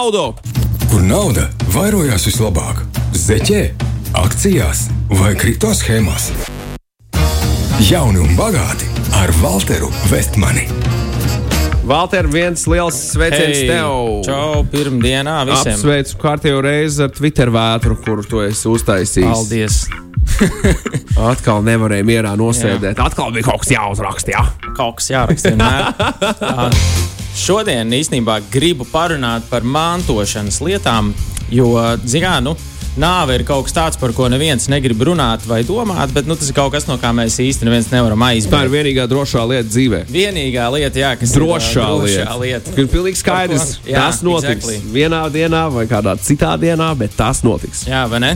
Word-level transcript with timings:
naudu! 0.00 0.32
Kur 0.88 1.02
nauda 1.04 1.42
vairojās 1.74 2.24
vislabāk? 2.24 2.78
Zeķē, 3.12 3.60
akcijās 4.16 4.86
vai 5.18 5.34
kripto 5.36 5.74
schēmās? 5.76 6.30
Jauni 7.84 8.22
un 8.22 8.32
bagāti 8.38 8.88
ar 9.18 9.32
Walteru 9.42 9.90
Vestmani. 10.08 10.64
Valter, 11.84 12.30
viens 12.32 12.64
liels 12.70 12.96
sveiciens 13.10 13.58
Hei, 13.58 13.68
tev! 13.68 14.22
Čau, 14.24 14.64
pirmdienā 14.72 15.42
visiem! 15.50 15.76
Apsveicu 15.76 16.20
kārtējo 16.22 16.64
reizi 16.64 17.04
ar 17.04 17.12
Twitter 17.12 17.52
vētru, 17.52 17.98
kuru 18.00 18.24
tu 18.24 18.44
esi 18.46 18.70
uztaisījis. 18.72 19.28
Paldies! 19.28 19.82
Atkal 21.34 21.64
nevarēja 21.66 22.08
mierā 22.08 22.36
nosēdēt. 22.40 22.94
Jā. 22.96 23.10
Atkal 23.10 23.34
bija 23.36 23.50
kaut 23.50 23.66
kas 23.66 23.76
jāuzraksta. 23.76 24.36
Jā. 24.38 24.48
Kaut 24.78 25.02
kas 25.02 25.12
jāraksta 25.12 25.56
Šodien 27.36 27.90
īstenībā 27.94 28.40
gribu 28.52 28.84
parunāt 28.90 29.46
par 29.50 29.62
mantošanas 29.62 30.60
lietām, 30.64 31.12
jo, 31.50 31.72
zinām, 32.04 32.42
nu, 32.50 32.56
nāve 33.00 33.36
ir 33.38 33.44
kaut 33.46 33.68
kas 33.68 33.74
tāds, 33.76 33.98
par 34.00 34.10
ko 34.12 34.26
neviens 34.28 34.66
negrib 34.68 35.00
runāt 35.06 35.44
vai 35.46 35.60
domāt, 35.64 36.10
bet 36.12 36.26
nu, 36.26 36.34
tas 36.36 36.50
ir 36.50 36.56
kaut 36.58 36.72
kas, 36.74 36.88
no 36.90 36.96
kā 37.00 37.12
mēs 37.14 37.38
neviens 37.64 37.88
nevaram 37.92 38.18
Tā 38.20 38.32
ir 38.34 38.40
aizbēgt. 38.42 38.72
vienīgā 38.74 39.06
drošā 39.08 39.44
lieta 39.48 39.68
dzīvē. 39.70 40.00
Vienīgā 40.10 40.66
lieta, 40.74 40.98
jā, 41.04 41.12
kas 41.20 41.34
Drošā, 41.38 41.86
ir 41.86 42.02
drošā 42.02 42.38
lieta. 42.42 42.74
Ir 42.76 42.88
pilnīgi 42.90 43.22
skaidrs, 43.22 43.76
ko- 43.78 43.90
jā, 43.94 43.94
tas 44.02 44.22
notiks 44.26 44.66
exactly. 44.66 44.80
vienā 44.98 45.22
dienā 45.30 45.62
vai 45.72 45.86
kādā 45.86 46.16
citā 46.18 46.56
dienā, 46.58 46.90
bet 46.98 47.14
tas 47.16 47.42
notiks. 47.46 47.86
Jā, 47.86 48.08
vai 48.10 48.18
ne? 48.26 48.32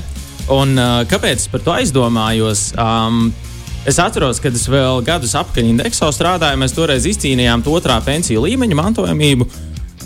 Un 0.54 0.76
kāpēc 1.10 1.48
par 1.50 1.60
to 1.66 1.72
aizdomājos? 1.72 2.70
Um, 2.78 3.32
es 3.86 3.98
atceros, 4.00 4.40
kad 4.42 4.54
es 4.56 4.64
vēl 4.70 5.02
gadus 5.04 5.34
apakaļ 5.38 5.70
indeksā 5.70 6.08
strādāju, 6.14 6.60
mēs 6.60 6.74
toreiz 6.76 7.06
izcīnījām 7.08 7.64
to 7.64 7.74
otrā 7.76 7.98
pensiju 8.04 8.44
līmeņa 8.46 8.78
mantojamību. 8.80 9.48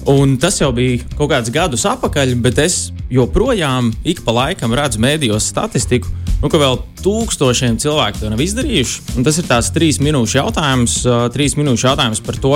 Un 0.09 0.37
tas 0.41 0.57
jau 0.61 0.71
bija 0.73 1.03
kaut 1.19 1.33
kādus 1.33 1.53
gadus 1.53 1.85
atpakaļ, 1.89 2.33
bet 2.43 2.59
es 2.63 2.79
joprojām 3.13 3.91
ik 4.09 4.23
pa 4.25 4.35
laikam 4.37 4.75
redzu 4.77 5.01
mēdījos 5.05 5.51
statistiku, 5.53 6.11
nu, 6.43 6.51
ka 6.51 6.61
vēl 6.61 6.79
tūkstošiem 7.05 7.79
cilvēku 7.83 8.23
to 8.23 8.31
nav 8.33 8.43
izdarījuši. 8.43 9.03
Un 9.19 9.27
tas 9.27 9.41
ir 9.41 9.48
tās 9.48 9.73
trīs 9.75 10.01
minūšu 10.03 10.41
jautājums, 10.41 11.01
trīs 11.35 11.59
minūšu 11.59 11.91
jautājums 11.91 12.23
par 12.25 12.41
to, 12.41 12.55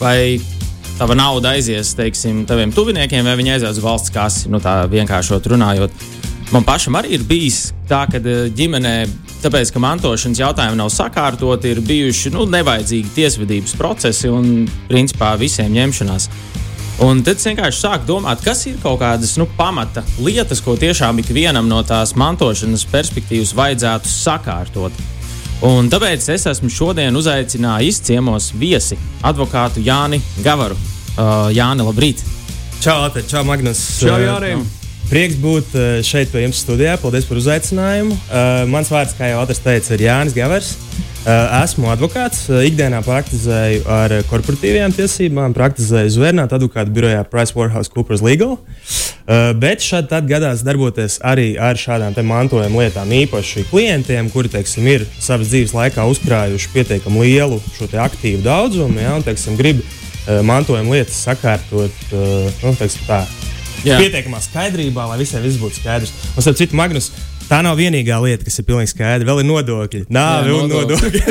vai 0.00 0.40
tava 0.98 1.16
nauda 1.18 1.54
aizies, 1.56 1.94
teiksim, 1.98 2.44
taviem 2.48 2.74
tuviniekiem, 2.74 3.24
vai 3.26 3.38
viņi 3.40 3.56
aizies 3.56 3.78
uz 3.78 3.84
valsts 3.84 4.12
kasi, 4.14 4.50
nu 4.52 4.60
tā 4.62 4.82
vienkāršot 4.92 5.48
runājot. 5.54 6.04
Man 6.52 6.66
pašam 6.68 6.98
arī 7.00 7.16
ir 7.16 7.24
bijis 7.24 7.70
tā, 7.88 8.04
ka 8.12 8.20
ģimenē, 8.20 8.96
tāpēc, 9.42 9.72
ka 9.74 9.82
mantošanas 9.82 10.40
jautājumi 10.40 10.78
nav 10.78 10.90
sakārtoti, 10.94 11.72
ir 11.74 11.82
bijuši 11.86 12.32
nu, 12.34 12.46
nevajadzīgi 12.50 13.14
tiesvedības 13.16 13.76
procesi 13.78 14.30
un, 14.32 14.66
principā, 14.88 15.34
visiem 15.40 15.72
ņemšanās. 15.74 16.28
Un 17.02 17.22
tad 17.26 17.40
es 17.40 17.46
vienkārši 17.48 17.80
sāku 17.82 18.06
domāt, 18.06 18.42
kas 18.44 18.66
ir 18.70 18.76
kaut 18.82 19.00
kādas 19.00 19.34
nu, 19.40 19.48
pamata 19.58 20.04
lietas, 20.22 20.60
ko 20.62 20.76
tiešām 20.78 21.18
ikvienam 21.22 21.66
no 21.70 21.80
tās 21.86 22.12
mantošanas 22.20 22.84
perspektīvas 22.92 23.54
vajadzētu 23.58 24.12
sakārtot. 24.12 25.00
Un 25.66 25.88
tāpēc 25.90 26.28
es 26.34 26.46
esmu 26.50 26.70
šodien 26.70 27.16
uzaicinājis 27.16 28.02
ciemos 28.06 28.50
viesi, 28.58 28.98
advokātu 29.22 29.82
Jāni 29.86 30.18
Gavaru. 30.42 30.78
Uh, 31.12 31.50
Jāni, 31.54 31.86
labrīt! 31.86 32.22
Čau, 32.82 33.04
Ate, 33.06 33.22
čau, 33.30 33.44
Magnus. 33.46 33.78
Čau, 34.00 34.16
Eh, 34.18 34.26
Jānim. 34.26 34.66
Prieks 35.12 35.34
būt 35.36 35.74
eh, 35.76 35.88
šeit 36.00 36.30
pie 36.32 36.46
jums 36.46 36.62
studijā. 36.64 36.94
Paldies 36.96 37.26
par 37.28 37.36
uzaicinājumu. 37.36 38.14
Uh, 38.16 38.62
mans 38.72 38.88
vārds, 38.88 39.12
kā 39.12 39.26
jau 39.28 39.42
Otrs 39.42 39.58
teica, 39.60 39.90
ir 39.92 40.06
Jānis 40.06 40.32
Gavers. 40.32 40.70
Uh, 40.72 41.52
esmu 41.58 41.90
advokāts. 41.92 42.46
Ikdienā 42.48 43.02
praktizēju 43.04 43.82
ar 43.92 44.14
korporatīvajām 44.30 44.94
tiesībām, 44.96 45.52
praktizēju 45.58 46.14
Zvērnāta 46.14 46.56
advokātu 46.56 46.96
birojā 46.96 47.26
PricewaterhouseCoopers 47.28 48.24
Legal. 48.24 48.56
Bet 49.60 49.84
šad 49.84 50.08
tad 50.10 50.26
gadās 50.26 50.64
darboties 50.66 51.20
arī 51.22 51.52
ar 51.60 51.78
šādām 51.78 52.16
mantojuma 52.26 52.82
lietām, 52.82 53.12
īpaši 53.20 53.68
klientiem, 53.68 54.32
kuri 54.32 54.50
teiksim, 54.56 54.88
ir 54.96 55.06
savas 55.22 55.52
dzīves 55.52 55.76
laikā 55.76 56.08
uzkrājuši 56.10 56.72
pietiekami 56.72 57.28
lielu 57.28 57.60
šo 57.76 57.86
aktīvu 58.02 58.42
daudzumu, 58.42 58.98
ja, 59.04 59.14
un 59.20 59.28
teiksim, 59.28 59.60
grib 59.60 59.84
mantojuma 60.26 60.96
lietas 60.96 61.22
sakārtot 61.22 62.10
nu, 62.10 62.74
teiksim, 62.80 63.06
tā, 63.06 63.22
Jā. 63.86 63.98
pietiekamā 63.98 64.40
skaidrībā, 64.44 65.06
lai 65.10 65.18
visiem 65.22 65.42
viss 65.44 65.60
būtu 65.60 65.80
skaidrs. 65.80 66.12
Un, 66.36 66.44
starp 66.44 66.58
citu, 66.60 66.78
Magnus, 66.78 67.10
tā 67.48 67.60
nav 67.64 67.78
vienīgā 67.78 68.18
lieta, 68.24 68.46
kas 68.46 68.58
ir 68.60 68.66
pilnīgi 68.68 68.92
skaidra. 68.92 69.26
Vēl 69.28 69.42
ir 69.42 69.48
nodokļi, 69.48 70.02
nāve 70.12 70.54
un 70.56 70.70
nodokļi. 70.70 71.22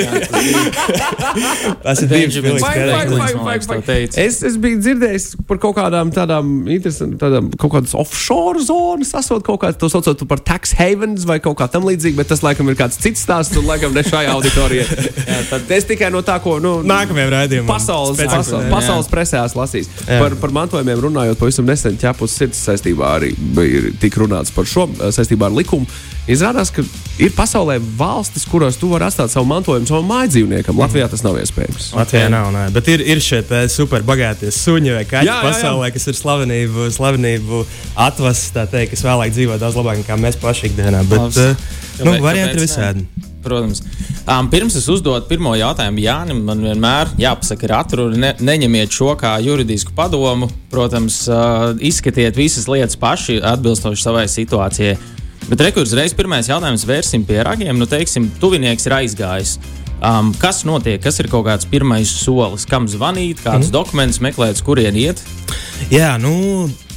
Tas 1.84 2.02
ir 2.04 2.12
to 3.72 3.80
teica. 3.86 4.20
Es, 4.22 4.42
es 4.46 4.58
biju 4.62 4.80
dzirdējis 4.82 5.28
par 5.50 5.60
kaut 5.62 5.78
kādām 5.78 6.12
tādām 6.16 6.52
interesantām, 6.72 7.18
tādām 7.22 7.50
kaut 7.62 7.76
kādas 7.76 7.96
offshore 7.98 8.64
zonas, 8.66 9.14
esot 9.18 9.46
kaut 9.48 9.62
kādā, 9.64 9.78
to 9.80 9.90
saucot 9.92 10.24
par 10.30 10.42
tax 10.46 10.76
havens 10.78 11.26
vai 11.30 11.40
kaut 11.44 11.58
kā 11.60 11.68
tam 11.72 11.88
līdzīga, 11.88 12.20
bet 12.22 12.32
tas 12.32 12.44
laikam 12.46 12.70
ir 12.72 12.78
kāds 12.80 13.00
cits 13.02 13.24
stāsts 13.26 13.58
un 13.60 13.68
laikam 13.70 13.96
ne 13.96 14.04
šajā 14.06 14.36
auditorijā. 14.36 14.86
Jā, 15.32 15.42
tad 15.50 15.72
es 15.76 15.88
tikai 15.90 16.12
no 16.14 16.24
tā, 16.26 16.38
ko, 16.44 16.58
nu, 16.64 16.80
Nākamajam 16.88 17.32
raidījumam. 17.36 17.70
Pasaules, 17.72 18.20
pasaules, 18.20 18.70
pasaules 18.72 19.12
presē 19.12 19.44
esmu 19.46 19.64
lasījis. 19.64 19.92
Par, 20.08 20.36
par 20.42 20.56
mantojumiem 20.56 21.04
runājot, 21.08 21.40
pavisam 21.40 21.68
nesen 21.70 21.98
ķepus 22.02 22.36
sirds 22.42 22.62
saistībā 22.68 23.16
arī 23.18 23.34
bija 23.56 23.94
tik 24.02 24.18
runāts 24.22 24.54
par 24.56 24.68
šo 24.70 24.88
saistībā 25.14 25.50
ar 25.50 25.56
likumu. 25.56 25.88
Izrādās, 26.30 26.70
ka 26.70 26.84
ir 27.22 27.32
pasaulē 27.34 27.80
valstis, 27.98 28.44
kurās 28.46 28.78
tu 28.78 28.92
vari 28.92 29.08
atstāt 29.08 29.34
savu 29.34 29.48
mantojumu 29.50 29.90
savam 29.90 30.06
mājdzīvniekam. 30.12 30.78
Latvijā 30.78 31.08
tas 31.10 31.24
nav 31.26 31.40
iespējams. 31.42 31.90
Latvijā 31.98 32.28
nav, 32.30 32.52
nē. 32.54 32.68
bet 32.76 32.92
ir, 32.94 33.02
ir 33.14 33.24
šie 33.26 33.42
te 33.50 33.64
super 33.74 34.06
bagātie 34.06 34.52
suņi 34.54 34.94
vai 35.00 35.02
kaķi 35.10 35.28
Jā, 35.28 35.34
jā, 35.34 35.40
jā. 35.42 35.50
pasaulē, 35.50 35.90
kas 35.96 36.08
ir 36.12 36.20
slavenību, 36.20 36.88
slavenību 36.94 37.64
atvases, 38.06 38.54
tā 38.54 38.68
teikt, 38.70 38.94
kas 38.94 39.06
vēlāk 39.08 39.34
dzīvo 39.34 39.58
daudz 39.62 39.82
labāk 39.82 40.04
nekā 40.04 40.20
mēs 40.22 40.38
paši 40.42 40.70
ikdienā. 40.70 41.02
Bet, 41.10 41.26
Labs. 41.26 41.42
uh, 41.42 42.06
nu, 42.06 42.16
varianti 42.22 42.60
ir 42.60 42.66
visādi. 42.68 43.06
Protams. 43.42 43.82
Um, 44.30 44.52
pirms 44.54 44.76
es 44.78 44.86
uzdodu 44.94 45.26
pirmo 45.26 45.56
jautājumu 45.58 46.04
Jānim, 46.04 46.44
man 46.46 46.62
vienmēr 46.62 47.10
jāpasaka, 47.20 47.66
ir 47.66 47.74
atruna. 47.74 48.20
Ne, 48.22 48.30
neņemiet 48.38 48.94
šo 48.94 49.16
kā 49.18 49.34
juridisku 49.42 49.96
padomu. 49.98 50.52
Protams, 50.70 51.24
uh, 51.26 51.72
izskatiet 51.82 52.38
visas 52.38 52.70
lietas 52.70 53.00
paši 53.02 53.40
atbilstoši 53.42 54.06
savai 54.06 54.28
situācijai. 54.30 54.94
Bet 55.50 55.64
rekurors 55.66 55.92
uzreiz 55.92 56.14
pirmais 56.16 56.50
jautājums 56.50 56.86
vērsim 56.88 57.26
pie 57.28 57.42
ragiem. 57.46 57.78
Nu, 57.80 57.88
teiksim, 57.90 58.30
tuvinieks 58.42 58.86
ir 58.88 58.98
aizgājis. 59.02 59.58
Um, 60.02 60.32
kas 60.42 60.64
notiek? 60.66 61.02
Kas 61.02 61.20
ir 61.22 61.30
kaut 61.30 61.46
kāds 61.46 61.68
pirmais 61.70 62.10
solis? 62.10 62.66
Kam 62.70 62.88
zvanīt, 62.90 63.44
kādus 63.44 63.70
mm. 63.70 63.76
dokumentus 63.76 64.22
meklēt, 64.24 64.62
kurien 64.66 64.98
iet? 64.98 65.22
Jā, 65.94 66.16
nu, 66.22 66.32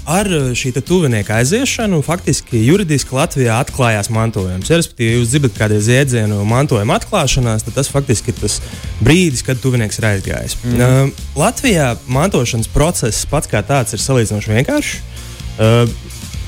ar 0.09 0.29
šī 0.57 0.73
tuvinieka 0.79 1.39
aiziešanu 1.41 2.01
faktiski 2.05 2.63
juridiski 2.65 3.17
Latvijā 3.17 3.59
atklājās 3.61 4.09
mantojums. 4.13 4.71
Ja, 4.73 4.79
respektīvi, 4.81 5.19
jūs 5.19 5.33
dzirdat 5.33 5.57
kādreiz 5.59 5.89
jēdzienu 5.93 6.43
mantojuma 6.49 6.99
atklāšanās, 7.01 7.65
tad 7.67 7.77
tas 7.77 7.93
faktiski 7.93 8.33
ir 8.33 8.41
tas 8.41 8.61
brīdis, 9.05 9.45
kad 9.45 9.61
tuvinieks 9.61 10.01
ir 10.01 10.09
aizgājis. 10.15 10.57
Mm. 10.65 10.81
Uh, 10.81 11.27
Latvijā 11.41 11.95
mantošanas 12.09 12.73
process 12.73 13.29
pats 13.29 13.53
kā 13.53 13.65
tāds 13.65 13.97
ir 13.97 14.05
salīdzinoši 14.05 14.57
vienkāršs. 14.59 14.97
Uh, 15.55 15.85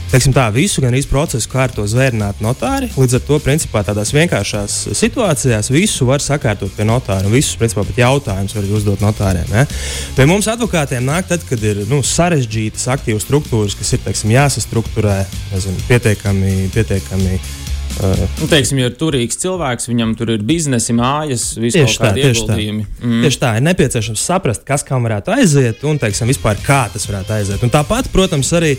Teiksim 0.06 0.34
tā, 0.37 0.44
visu 0.55 0.83
gan 0.84 0.94
īsu 0.94 1.11
procesu 1.11 1.50
kārto 1.50 1.83
zvērnāt 1.91 2.39
notāri. 2.44 2.89
Līdz 2.94 3.19
ar 3.19 3.25
to, 3.27 3.41
principā, 3.43 3.83
tādās 3.87 4.12
vienkāršās 4.15 4.77
situācijās 4.94 5.72
visu 5.75 6.06
var 6.06 6.22
sakārtot 6.22 6.71
pie 6.77 6.87
notāra. 6.87 7.27
Visus, 7.33 7.59
principā, 7.59 7.83
pat 7.89 7.99
jautājumus 8.05 8.55
var 8.55 8.71
uzdot 8.78 9.03
notāriem. 9.03 9.50
Ja? 9.50 9.66
Pie 10.15 10.28
mums 10.31 10.47
advokātiem 10.53 11.05
nāk 11.06 11.27
tad, 11.33 11.43
kad 11.49 11.62
ir 11.66 11.83
nu, 11.91 12.00
sarežģītas 12.06 12.87
aktīvas 12.95 13.27
struktūras, 13.27 13.75
kas 13.78 13.97
ir 13.97 14.05
teiksim, 14.06 14.34
jāsastruktūrē 14.37 15.21
nezinu, 15.53 15.87
pietiekami. 15.91 16.56
pietiekami 16.75 17.39
uh, 17.41 17.55
Nu, 17.97 18.45
teiksim, 18.50 18.77
ja 18.83 18.91
ir 18.91 18.97
turīgs 19.00 19.39
cilvēks, 19.41 19.89
viņam 19.89 20.12
tur 20.19 20.34
ir 20.34 20.43
biznesi, 20.45 20.93
mājas, 20.97 21.55
Tieši 21.56 21.81
visādi 21.81 21.97
tā, 21.97 22.11
tieši 22.19 22.43
tā. 22.45 22.56
Mm. 22.61 23.22
Tieši 23.25 23.41
tā, 23.41 23.53
ir 23.56 23.65
nepieciešams 23.65 24.25
saprast, 24.28 24.66
kas 24.69 24.84
kam 24.84 25.06
varētu 25.09 25.33
aiziet 25.33 25.84
un, 25.89 25.97
teiksim, 26.03 26.28
vispār 26.28 26.61
kā 26.66 26.83
tas 26.93 27.09
varētu 27.09 27.33
aiziet. 27.39 27.65
Un 27.65 27.72
tāpat, 27.72 28.11
protams, 28.12 28.53
arī 28.59 28.75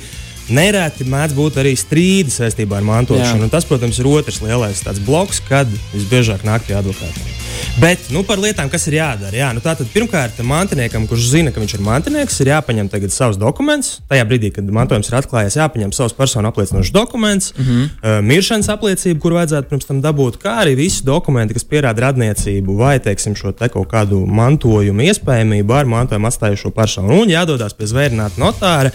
nereti 0.50 1.08
mēdz 1.08 1.36
būt 1.38 1.60
arī 1.62 1.74
strīdi 1.78 2.34
saistībā 2.34 2.80
ar 2.80 2.88
mantošanu. 2.88 3.50
Tas, 3.54 3.68
protams, 3.68 4.00
ir 4.00 4.10
otrs 4.12 4.42
lielais 4.44 4.84
bloks, 5.06 5.42
kad 5.48 5.68
visbiežāk 5.94 6.46
nāk 6.48 6.68
pie 6.68 6.78
advokātiem. 6.80 7.38
Bet 7.78 8.10
nu, 8.14 8.24
par 8.26 8.40
lietām, 8.42 8.70
kas 8.74 8.88
ir 8.90 8.98
jādara. 8.98 9.36
Jā, 9.38 9.48
nu, 9.54 9.62
tātad, 9.62 9.86
pirmkārt, 9.94 10.40
mantiniekam, 10.46 11.06
kurš 11.10 11.28
zina, 11.30 11.52
ka 11.54 11.62
viņš 11.62 11.76
ir 11.78 11.84
mantinieks, 11.86 12.40
ir 12.42 12.52
jāpaņem 12.52 12.90
savs 13.14 13.38
dokuments. 13.38 14.00
Tajā 14.10 14.26
brīdī, 14.30 14.50
kad 14.56 14.70
mantojums 14.74 15.10
ir 15.12 15.18
atklājies, 15.20 15.60
jāpaņem 15.60 15.94
savs 15.94 16.16
personu 16.18 16.50
apliecinošs 16.50 16.94
dokuments, 16.96 17.54
mm 17.54 17.66
-hmm. 17.66 17.84
uh, 17.84 18.18
miršanas 18.26 18.70
apliecība, 18.74 19.20
kur 19.22 19.38
vajadzētu 19.38 19.70
pirms 19.70 19.86
tam 19.86 20.02
dabūt, 20.02 20.40
kā 20.42 20.58
arī 20.64 20.76
visi 20.76 21.06
dokumenti, 21.06 21.54
kas 21.54 21.66
pierāda 21.70 22.08
radniecību 22.08 22.78
vai 22.78 23.00
teiksim, 23.00 23.36
šo 23.36 23.52
te 23.52 23.70
kaut 23.70 23.88
kādu 23.94 24.26
mantojumu 24.26 25.02
iespējamību 25.02 25.74
ar 25.74 25.86
mantojumu 25.86 26.28
atstājušo 26.28 26.72
personu. 26.72 27.22
Un 27.22 27.30
jādodas 27.30 27.74
pie 27.78 27.86
zvērnāta 27.86 28.42
notāra. 28.42 28.92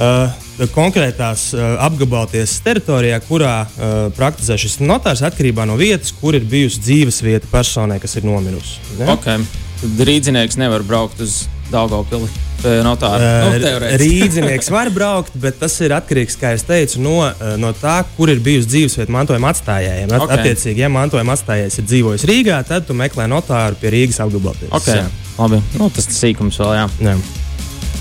Uh, 0.00 0.30
konkrētās 0.72 1.50
uh, 1.52 1.74
apgabalties 1.84 2.54
teritorijā, 2.64 3.18
kurā 3.28 3.56
uh, 3.66 3.90
praktizē 4.16 4.56
šis 4.60 4.78
notārs, 4.80 5.20
atkarībā 5.26 5.66
no 5.68 5.76
vietas, 5.80 6.14
kur 6.16 6.36
ir 6.38 6.46
bijusi 6.48 6.80
dzīves 6.80 7.20
vieta 7.26 7.50
personai, 7.52 7.98
kas 8.00 8.16
ir 8.16 8.24
nomirusi. 8.28 8.78
ne? 9.00 9.10
Okay. 9.12 9.42
Tad 9.82 10.00
rīznieks 10.08 10.56
nevar 10.60 10.84
braukt 10.86 11.20
uz 11.20 11.42
Daugopili 11.72 12.28
pie 12.62 12.78
notāra? 12.86 13.18
Uh, 13.50 13.58
Nu. 13.58 13.98
Rīdzinieks 14.00 14.68
var 14.72 14.90
braukt, 14.94 15.34
bet 15.40 15.58
tas 15.60 15.74
ir 15.82 15.92
atkarīgs, 15.96 16.36
kā 16.40 16.54
jau 16.54 16.64
teicu, 16.68 17.00
no, 17.02 17.16
no 17.58 17.72
tā, 17.76 17.98
kur 18.16 18.30
ir 18.32 18.40
bijusi 18.44 18.70
dzīvesvieta 18.70 19.12
mantojuma 19.12 19.50
atstājējiem. 19.52 20.12
At, 20.12 20.24
Ok. 20.24 20.34
Attiecīgi, 20.38 20.84
ja 20.84 20.90
mantojuma 20.92 21.36
atstājējs 21.36 21.80
ir 21.82 21.88
dzīvojis 21.90 22.26
Rīgā, 22.30 22.62
tad 22.68 22.86
tu 22.88 22.96
meklē 22.96 23.26
notāru 23.28 23.80
pie 23.80 23.92
Rīgas 23.92 24.20
apgabalā. 24.24 24.70
Okay. 24.78 25.04
Labi, 25.38 25.62
nu, 25.80 25.88
tas 25.90 26.06
ir 26.08 26.16
sīkums 26.20 26.60
vēl. 26.62 26.76
Jā. 26.80 26.86
Jā. 27.08 27.16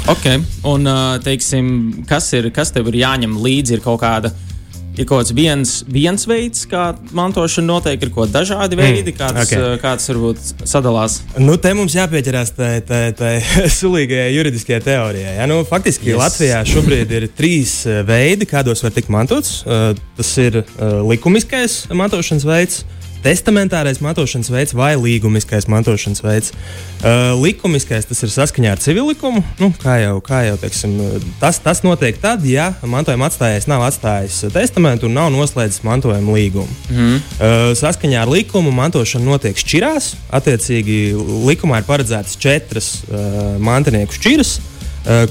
Okay. 0.10 0.42
Un, 0.66 0.88
ā, 0.90 1.20
teiksim, 1.24 1.68
kas, 2.10 2.32
ir, 2.34 2.50
kas 2.56 2.74
tev 2.74 2.90
ir 2.90 3.04
jāņem 3.04 3.36
līdzi? 3.38 3.78
Ir 3.78 3.84
kaut 3.86 4.02
kāda. 4.02 4.32
Ir 5.00 5.06
kaut 5.08 5.22
kāds 5.22 5.32
viens, 5.32 5.70
viens 5.88 6.26
veids, 6.28 6.66
kā 6.68 6.90
mantošana 7.16 7.70
notiek, 7.70 8.02
ir 8.04 8.10
kaut 8.12 8.34
dažādi 8.34 8.76
veidi, 8.76 9.14
kāds, 9.16 9.46
ok. 9.46 9.54
okay. 9.54 9.78
kāds 9.80 10.10
varbūt 10.12 10.66
sadalās. 10.68 11.22
Nu, 11.40 11.56
te 11.62 11.72
mums 11.78 11.96
jāpieķerās 11.96 12.52
tai, 12.58 12.72
tai, 12.88 13.04
tai 13.16 13.32
sulīgajai 13.80 14.34
juridiskajai 14.36 14.82
teorijai. 14.90 15.36
Ja? 15.38 15.48
Nu, 15.50 15.62
faktiski 15.68 16.12
Yes. 16.12 16.20
Latvijā 16.20 16.64
šobrīd 16.68 17.14
ir 17.16 17.28
trīs 17.38 17.78
eh, 17.88 18.02
veidi, 18.08 18.50
kādos 18.50 18.84
var 18.84 18.92
tikt 18.98 19.14
mantots. 19.14 19.62
Uh, 19.64 19.94
tas 20.18 20.34
ir 20.44 20.60
uh, 20.60 21.00
likumiskais 21.08 21.86
mantošanas 21.96 22.48
veids. 22.50 22.82
Testamentārais 23.22 24.00
mantošanas 24.02 24.50
veids 24.50 24.74
vai 24.78 24.96
līgumiskais 24.98 25.68
mantošanas 25.70 26.24
veids. 26.26 26.54
Uh, 27.02 27.36
likumiskais 27.42 28.08
tas 28.10 28.24
ir 28.26 28.34
saskaņā 28.34 28.74
ar 28.74 28.82
civil 28.82 29.12
likumu. 29.12 29.44
Nu, 29.62 29.70
kā 29.82 30.00
jau, 30.02 30.16
kā 30.26 30.42
jau 30.48 30.58
teiksim, 30.62 30.98
tas, 31.42 31.62
tas 31.62 31.84
notiek 31.86 32.18
tad, 32.22 32.46
ja 32.50 32.72
mantojuma 32.82 33.30
atstājējs 33.30 33.70
nav 33.70 33.86
atstājis 33.86 34.42
testamentu 34.54 35.10
un 35.10 35.18
nav 35.20 35.30
noslēdzis 35.34 35.86
mantojuma 35.86 36.38
līgumu. 36.40 36.80
Mhm. 36.90 37.22
Uh, 37.38 37.70
saskaņā 37.78 38.26
ar 38.26 38.34
likumu 38.34 38.74
mantošana 38.76 39.28
notiek 39.28 39.58
šķirās. 39.62 40.16
Attiecīgi, 40.42 41.00
likumā 41.46 41.82
ir 41.82 41.90
paredzētas 41.90 42.38
četras 42.42 42.94
uh, 43.06 43.58
mantinieku 43.62 44.18
šķiras. 44.18 44.58
Uh, 44.58 44.81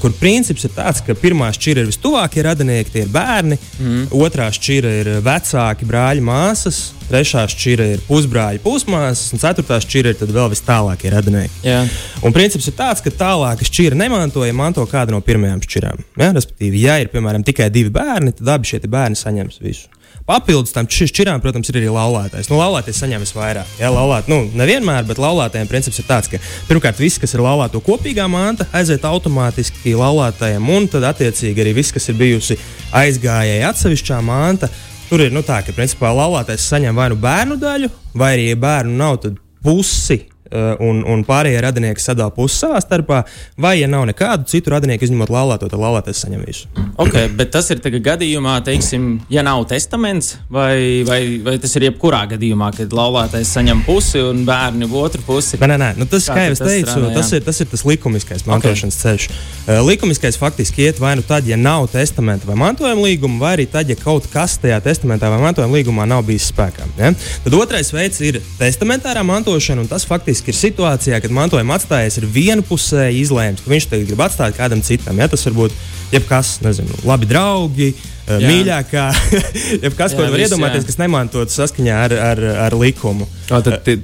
kur 0.01 0.13
princips 0.19 0.65
ir 0.67 0.73
tāds, 0.75 1.01
ka 1.05 1.15
pirmā 1.17 1.51
šķira 1.55 1.83
ir 1.83 1.91
vistuvākie 1.91 2.43
radinieki, 2.45 2.91
tie 2.93 3.03
ir 3.05 3.11
bērni, 3.13 3.57
mm. 3.79 4.09
otrā 4.17 4.49
šķira 4.53 4.95
ir 5.01 5.11
vecāki 5.23 5.87
brāļi, 5.87 6.23
māsas, 6.27 6.81
trešā 7.11 7.45
šķira 7.51 7.87
ir 7.93 8.03
pusbrāļi, 8.07 8.61
pusmāsas, 8.63 9.31
un 9.35 9.43
ceturtā 9.43 9.79
šķira 9.83 10.13
ir 10.13 10.35
vēl 10.35 10.51
vis 10.51 10.63
tālākie 10.67 11.13
radinieki. 11.13 11.63
Jā. 11.67 11.81
Un 12.25 12.35
princips 12.35 12.67
ir 12.71 12.77
tāds, 12.79 13.03
ka 13.03 13.13
tālāka 13.15 13.67
šķira 13.67 13.99
nemantoja, 14.03 14.55
manto 14.55 14.85
kādu 14.89 15.15
no 15.15 15.23
pirmajām 15.25 15.63
šķirām. 15.63 16.05
Ja? 16.19 16.31
Respektīvi, 16.35 16.85
ja 16.85 16.99
ir 17.01 17.11
piemēram 17.13 17.45
tikai 17.47 17.71
divi 17.73 17.93
bērni, 17.93 18.35
tad 18.37 18.55
abi 18.57 18.73
šie 18.73 18.83
bērni 18.91 19.19
saņems 19.19 19.63
visu. 19.63 20.00
Papildus 20.31 20.71
tam 20.71 20.87
šķirām, 20.87 21.41
protams, 21.43 21.67
ir 21.67 21.81
arī 21.81 21.89
laulātais. 21.91 22.47
Nu, 22.47 22.55
laulātais 22.55 22.95
saņem 23.01 23.25
visvairāk. 23.25 23.73
Jā, 23.81 23.89
laulāt, 23.91 24.29
nu, 24.31 24.45
nevienmēr, 24.55 25.03
bet 25.09 25.19
laulātajiem 25.19 25.67
princips 25.67 25.99
ir 25.99 26.07
tāds, 26.07 26.29
ka 26.31 26.39
pirmkārt 26.69 27.01
viss, 27.03 27.19
kas 27.19 27.35
ir 27.35 27.43
laulāto 27.43 27.81
kopīgā 27.83 28.29
manta, 28.31 28.63
aiziet 28.71 29.03
automātiski 29.09 29.91
laulātajiem, 29.99 30.71
un 30.71 30.87
tad 30.93 31.09
attiecīgi 31.09 31.65
arī 31.65 31.75
viss, 31.81 31.91
kas 31.91 32.07
ir 32.07 32.19
bijusi 32.21 32.55
aizgājēji 32.95 33.67
atsevišķā 33.73 34.23
manta. 34.23 34.71
Tur 35.09 35.25
ir 35.25 35.35
nu, 35.35 35.43
tā, 35.43 35.59
ka 35.67 35.75
principā 35.75 36.13
laulātais 36.15 36.63
saņem 36.63 36.95
vai 36.95 37.11
nu 37.11 37.19
bērnu 37.19 37.59
daļu, 37.59 37.91
vai 38.15 38.37
arī, 38.37 38.51
ja 38.53 38.63
bērnu 38.63 38.95
nav, 39.03 39.19
tad 39.25 39.41
pusi. 39.67 40.21
Uh, 40.51 40.69
Un, 40.81 41.01
un 41.07 41.21
pārējie 41.27 41.59
radinieki 41.61 42.01
sadala 42.01 42.31
pusi 42.33 42.57
savā 42.63 42.79
starpā, 42.81 43.21
vai, 43.61 43.75
ja 43.81 43.87
nav 43.91 44.05
nekādu 44.09 44.47
citu 44.49 44.71
radinieku, 44.73 45.05
izņemot 45.05 45.29
laulāto, 45.31 45.67
tad 45.69 45.81
laulātais 45.81 46.21
saņem 46.23 46.41
visu. 46.47 46.69
Okay, 47.01 47.29
bet 47.37 47.51
tas 47.53 47.69
ir 47.73 47.81
gadījumā, 47.81 48.55
teiksim, 48.65 49.07
ja 49.31 49.43
nav 49.45 49.63
testaments, 49.69 50.35
vai, 50.51 51.03
vai, 51.07 51.19
vai 51.43 51.55
tas 51.61 51.75
ir 51.77 51.87
jebkurā 51.89 52.23
gadījumā, 52.33 52.71
kad 52.77 52.95
laulātais 52.95 53.51
saņem 53.53 53.83
pusi 53.85 54.21
un 54.23 54.43
bērni 54.47 54.89
otru 55.01 55.23
pusi. 55.27 55.59
Nē, 55.61 55.69
nē, 55.73 55.77
nē. 55.81 55.91
Nu, 56.01 56.07
tas, 56.09 56.27
Kā 56.29 56.37
kā 56.39 56.47
jau 56.47 56.55
es 56.55 56.63
tas 56.63 56.71
teicu, 56.71 56.89
strādā, 56.89 57.11
tas 57.19 57.31
ir, 57.35 57.43
tas 57.45 57.61
ir 57.63 57.69
tas 57.71 57.85
likumiskais 57.87 58.45
mantošanas 58.49 58.97
okay. 58.97 59.03
ceļš. 59.03 59.27
Uh, 59.61 59.81
likumiskais 59.87 60.39
faktiski 60.41 60.87
iet 60.87 61.01
vai 61.01 61.13
nu 61.19 61.25
tad, 61.27 61.47
ja 61.49 61.59
nav 61.59 61.89
testamenta 61.93 62.49
vai 62.49 62.57
mantojuma 62.59 63.05
līguma, 63.05 63.39
vai 63.45 63.53
arī 63.59 63.67
tad, 63.71 63.91
ja 63.91 63.97
kaut 63.99 64.27
kas 64.33 64.57
tajā 64.61 64.81
testamentā 64.83 65.29
vai 65.31 65.41
mantojuma 65.43 65.77
līgumā 65.77 66.07
nav 66.09 66.25
bijis 66.27 66.49
spēkā. 66.51 66.89
Ja? 66.99 67.13
Tad 67.45 67.57
otrais 67.57 67.91
veids 67.93 68.21
ir 68.25 68.41
testamentārā 68.59 69.23
mantošana, 69.27 69.85
un 69.85 69.91
tas 69.91 70.07
faktiski 70.09 70.40
ir 70.49 70.57
situācijā, 70.57 71.19
kad 71.21 71.33
mantojuma 71.35 71.77
atstājējs 71.77 72.17
ir 72.21 72.29
vienpusēji 72.33 73.21
izlēms, 73.21 73.61
ka 73.61 73.69
viņš 73.69 73.89
tagad 73.91 74.09
grib 74.09 74.23
atstāt 74.25 74.57
kādam 74.57 74.81
citam. 74.85 75.19
Ja? 75.21 75.29
Tas 75.29 75.45
var 75.49 75.57
būt 75.59 75.77
jebkas, 76.15 76.57
nezinu, 76.65 77.03
labi 77.05 77.29
draugi. 77.29 77.91
uh, 77.93 78.20
Jā. 78.29 78.37
Mīļākā, 78.47 79.05
jebkas, 79.85 80.13
ko 80.15 80.23
var 80.29 80.39
iedomāties, 80.39 80.83
jā. 80.83 80.87
kas 80.91 80.99
nemantots 81.01 81.55
saskaņā 81.57 81.95
ar, 82.05 82.13
ar, 82.31 82.41
ar 82.67 82.75
likumu. 82.79 83.25
Tā 83.49 83.59
tad 83.65 83.81
tie 83.83 83.97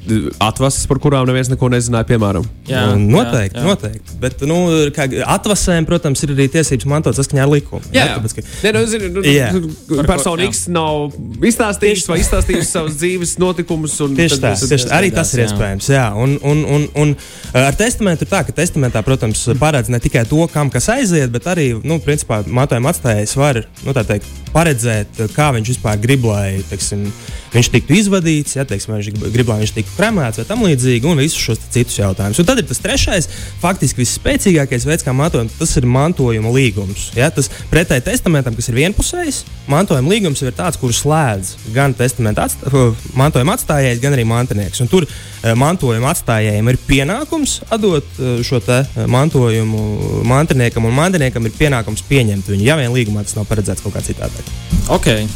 atvases, 0.43 0.83
par 0.89 0.99
kurām 1.03 1.27
neviens 1.29 1.47
neko 1.51 1.69
nezināja, 1.71 2.07
piemēram. 2.09 2.43
Jā, 2.67 2.81
Un 2.95 3.05
noteikti, 3.13 3.55
jā, 3.55 3.63
jā, 3.63 3.67
noteikti. 3.69 4.17
Bet 4.19 4.41
nu, 4.49 4.57
kā 4.95 5.05
atvasēm, 5.37 5.85
protams, 5.87 6.23
ir 6.25 6.33
arī 6.33 6.49
tiesības 6.57 6.87
mantot 6.91 7.15
saskaņā 7.15 7.45
ar 7.45 7.51
likumu. 7.53 7.79
Jā, 7.95 8.07
jā. 8.09 8.17
Tāpēc, 8.17 8.35
ka, 8.39 8.45
Nē, 8.65 8.73
nu, 8.75 8.81
zini, 8.91 9.11
nu, 9.15 9.23
Jā. 9.23 9.51
nu, 9.55 10.03
persona 10.09 10.47
X 10.49 10.65
nav 10.73 11.13
izstāstījis 11.47 12.07
vai 12.11 12.17
izstāstījis 12.23 12.73
savas 12.75 12.97
dzīves 12.99 13.37
notikumus. 13.39 13.95
un 14.03 14.17
Tieši 14.17 14.41
tad 14.41 14.43
tā, 14.49 14.51
tas- 14.57 14.73
tieši, 14.73 14.89
tā. 14.89 14.97
arī 14.99 15.13
tas 15.15 15.31
ir 15.37 15.43
jā. 15.43 15.47
iespējams. 15.47 15.89
Jā. 15.93 16.05
Un, 16.17 16.35
un, 16.41 16.65
un, 16.65 16.87
un 17.05 17.13
uh, 17.15 17.61
ar 17.61 17.77
testamentu 17.79 18.25
ir 18.27 18.31
tā, 18.33 18.41
ka 18.49 18.55
testamentā, 18.57 19.03
protams, 19.05 19.45
paredz 19.61 19.93
ne 19.93 20.01
tikai 20.03 20.25
to, 20.27 20.41
kam 20.51 20.73
kas 20.73 20.89
aiziet, 20.97 21.31
bet 21.31 21.47
arī, 21.53 21.69
nu, 21.87 22.01
principā, 22.03 22.41
mantojuma 22.47 22.91
atstājējs 22.91 23.37
var 23.39 23.61
nu, 23.85 23.93
tā 23.95 24.03
teikt, 24.07 24.16
paredzēt, 24.53 25.19
kā 25.35 25.49
viņš 25.55 25.73
vispār 25.73 25.99
grib, 26.01 26.25
lai 26.27 26.61
teiksim, 26.69 27.05
viņš 27.53 27.69
tiktu 27.73 27.95
izvadīts, 27.97 28.55
ja 28.57 28.65
teiksim, 28.67 28.95
viņš 28.95 29.09
grib- 29.33 29.51
lai 29.51 29.59
viņš 29.61 29.73
tiktu 29.75 29.95
kremēts 29.97 30.41
vai 30.41 30.45
tam 30.49 30.63
līdzīgi, 30.65 31.09
un 31.09 31.21
visus 31.21 31.41
šos 31.41 31.61
citus 31.73 31.99
jautājumus. 31.99 32.39
Un 32.41 32.47
tad 32.47 32.61
ir 32.61 32.67
tas 32.69 32.81
trešais, 32.83 33.29
faktiski 33.61 34.03
visspēcīgākais 34.03 34.87
veids, 34.87 35.05
kā 35.05 35.13
mantojam, 35.15 35.49
tas 35.59 35.75
ir 35.77 35.85
mantojuma 35.85 36.51
līgums. 36.53 37.11
Ja? 37.17 37.29
Tas 37.33 37.51
pretēji 37.71 38.07
testamentam, 38.07 38.55
kas 38.57 38.69
ir 38.71 38.79
vienpusējs, 38.79 39.43
mantojuma 39.69 40.13
līgums 40.13 40.41
ir 40.41 40.55
tāds, 40.57 40.79
kurš 40.81 41.03
slēdz 41.03 41.53
gan 41.75 41.93
testamenta 41.97 42.47
atstā, 42.47 42.71
mantojuma 43.17 43.57
atstājējs, 43.57 44.01
gan 44.03 44.17
arī 44.17 44.25
mantinieks. 44.27 44.81
Un 44.83 44.91
tur 44.91 45.07
eh, 45.07 45.53
mantojuma 45.57 46.13
atstājējiem 46.15 46.71
ir 46.71 46.81
pienākums 46.87 47.59
atdot 47.69 48.19
eh, 48.19 48.39
šo 48.47 48.61
eh, 48.73 48.97
mantojumu 49.07 50.23
mantiniekam, 50.27 50.87
un 50.87 50.97
mantiniekam 50.97 51.45
ir 51.45 51.55
pienākums 51.57 52.05
pieņemt 52.07 52.53
viņu, 52.53 52.65
ja 52.67 52.77
vien 52.79 52.93
līgumā 52.95 53.25
tas 53.27 53.37
nav 53.37 53.47
paredzēts 53.49 53.83
kaut 53.85 53.96
kā 53.97 54.05
citādāk. 54.05 54.55
Okay. 54.93 55.27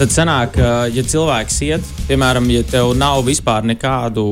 Tad 0.00 0.14
sanāk, 0.14 0.54
ja 0.94 1.02
cilvēks 1.04 1.58
iet, 1.66 1.88
piemēram, 2.08 2.46
ja 2.54 2.62
tev 2.64 2.94
nav 2.96 3.20
vispār 3.26 3.66
nekādu 3.68 4.24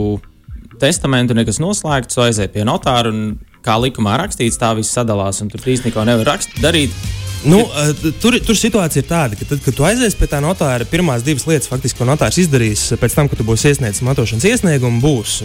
testamentu, 0.81 1.37
nekas 1.37 1.61
noslēgts, 1.61 2.17
tu 2.17 2.25
aiziet 2.25 2.55
pie 2.55 2.65
notāra 2.65 3.13
un 3.13 3.35
kā 3.67 3.77
likumā 3.83 4.17
rakstīts, 4.23 4.57
tā 4.61 4.73
viss 4.79 4.95
sadalās 4.97 5.43
un 5.45 5.51
tur 5.53 5.61
īstenībā 5.61 5.93
neko 5.93 6.07
nevar 6.09 6.33
rakst, 6.33 6.57
darīt. 6.63 6.95
Nu, 7.47 7.61
eh, 7.63 7.93
tur, 8.19 8.35
tur 8.43 8.57
situācija 8.59 9.05
ir 9.05 9.07
tāda, 9.07 9.37
ka, 9.39 9.47
tad, 9.47 9.61
kad 9.63 9.77
tu 9.77 9.85
aizies 9.87 10.17
pie 10.19 10.27
tā 10.31 10.41
notāra, 10.43 10.87
pirmās 10.89 11.23
divas 11.27 11.47
lietas, 11.47 11.69
faktiski, 11.71 12.01
ko 12.01 12.09
notārs 12.09 12.41
izdarīs 12.43 12.89
pēc 12.99 13.15
tam, 13.15 13.29
kad 13.31 13.39
tu 13.39 13.47
būsi 13.47 13.71
iesniedzis 13.71 14.03
mantošanas 14.07 14.47
iesniegumu, 14.49 14.99
būs 15.05 15.37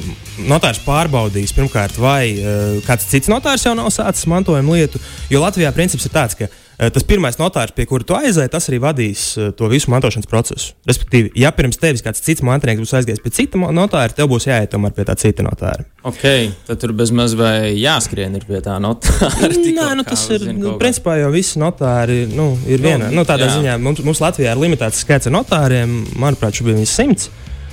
notārs 0.50 0.82
pārbaudījis 0.88 1.54
pirmkārt, 1.54 2.00
vai 2.02 2.34
uh, 2.34 2.80
kāds 2.88 3.06
cits 3.12 3.30
notārs 3.30 3.68
jau 3.68 3.76
nav 3.78 3.92
sācis 3.94 4.26
mantojuma 4.32 4.80
lietu. 4.80 5.02
Jo 5.30 5.44
Latvijā 5.44 5.70
princips 5.76 6.10
ir 6.10 6.16
tāds, 6.16 6.40
ka 6.40 6.50
tas 6.78 7.06
pirmais 7.08 7.38
notārs, 7.40 7.74
pie 7.76 7.86
kura 7.90 8.06
tu 8.08 8.16
aizēji, 8.18 8.52
tas 8.54 8.70
arī 8.70 8.80
vadīs 8.84 9.26
uh, 9.38 9.52
to 9.58 9.70
visu 9.72 9.92
mantošanas 9.94 10.30
procesu. 10.30 10.74
Respektīvi, 10.90 11.34
ja 11.40 11.52
pirms 11.56 11.80
tevis 11.82 12.04
kāds 12.06 12.24
cits 12.26 12.44
mantinieks 12.46 12.82
būs 12.84 12.96
aizgājis 13.00 13.24
pie 13.24 13.34
cita 13.36 13.62
notāra, 13.62 14.14
tev 14.16 14.30
būs 14.32 14.48
jāiet 14.50 14.74
tomēr 14.74 14.96
pie 14.96 15.06
tā 15.08 15.16
cita 15.20 15.46
notāra. 15.46 15.86
Okay. 16.04 16.50
Tad 16.68 16.82
tur 16.82 16.96
bez 16.98 17.14
maz 17.16 17.36
vai 17.40 17.74
jāskrien 17.78 18.34
ir 18.36 18.48
pie 18.48 18.60
tā 18.66 18.76
notāra. 18.84 19.52
Nē, 19.74 19.90
nu, 20.00 20.06
tas 20.08 20.26
ir. 20.34 20.50
Nu, 20.58 20.76
principā 20.82 21.18
jau 21.22 21.32
visi 21.34 21.62
notāri 21.62 22.24
nu, 22.32 22.54
ir 22.68 22.84
Nu, 22.84 22.90
viena. 22.90 23.10
Nu, 23.14 23.24
tādā 23.28 23.48
jā. 23.48 23.58
ziņā 23.60 23.78
mums, 23.82 24.04
mums 24.06 24.22
Latvijā 24.24 24.54
ir 24.54 24.62
limitēts 24.62 25.06
skaits 25.06 25.30
ar 25.30 25.38
notāriem. 25.38 25.96
Manuprāt, 26.20 26.60
šobrīd 26.60 26.84
ir 26.84 26.90
simts. 26.90 27.30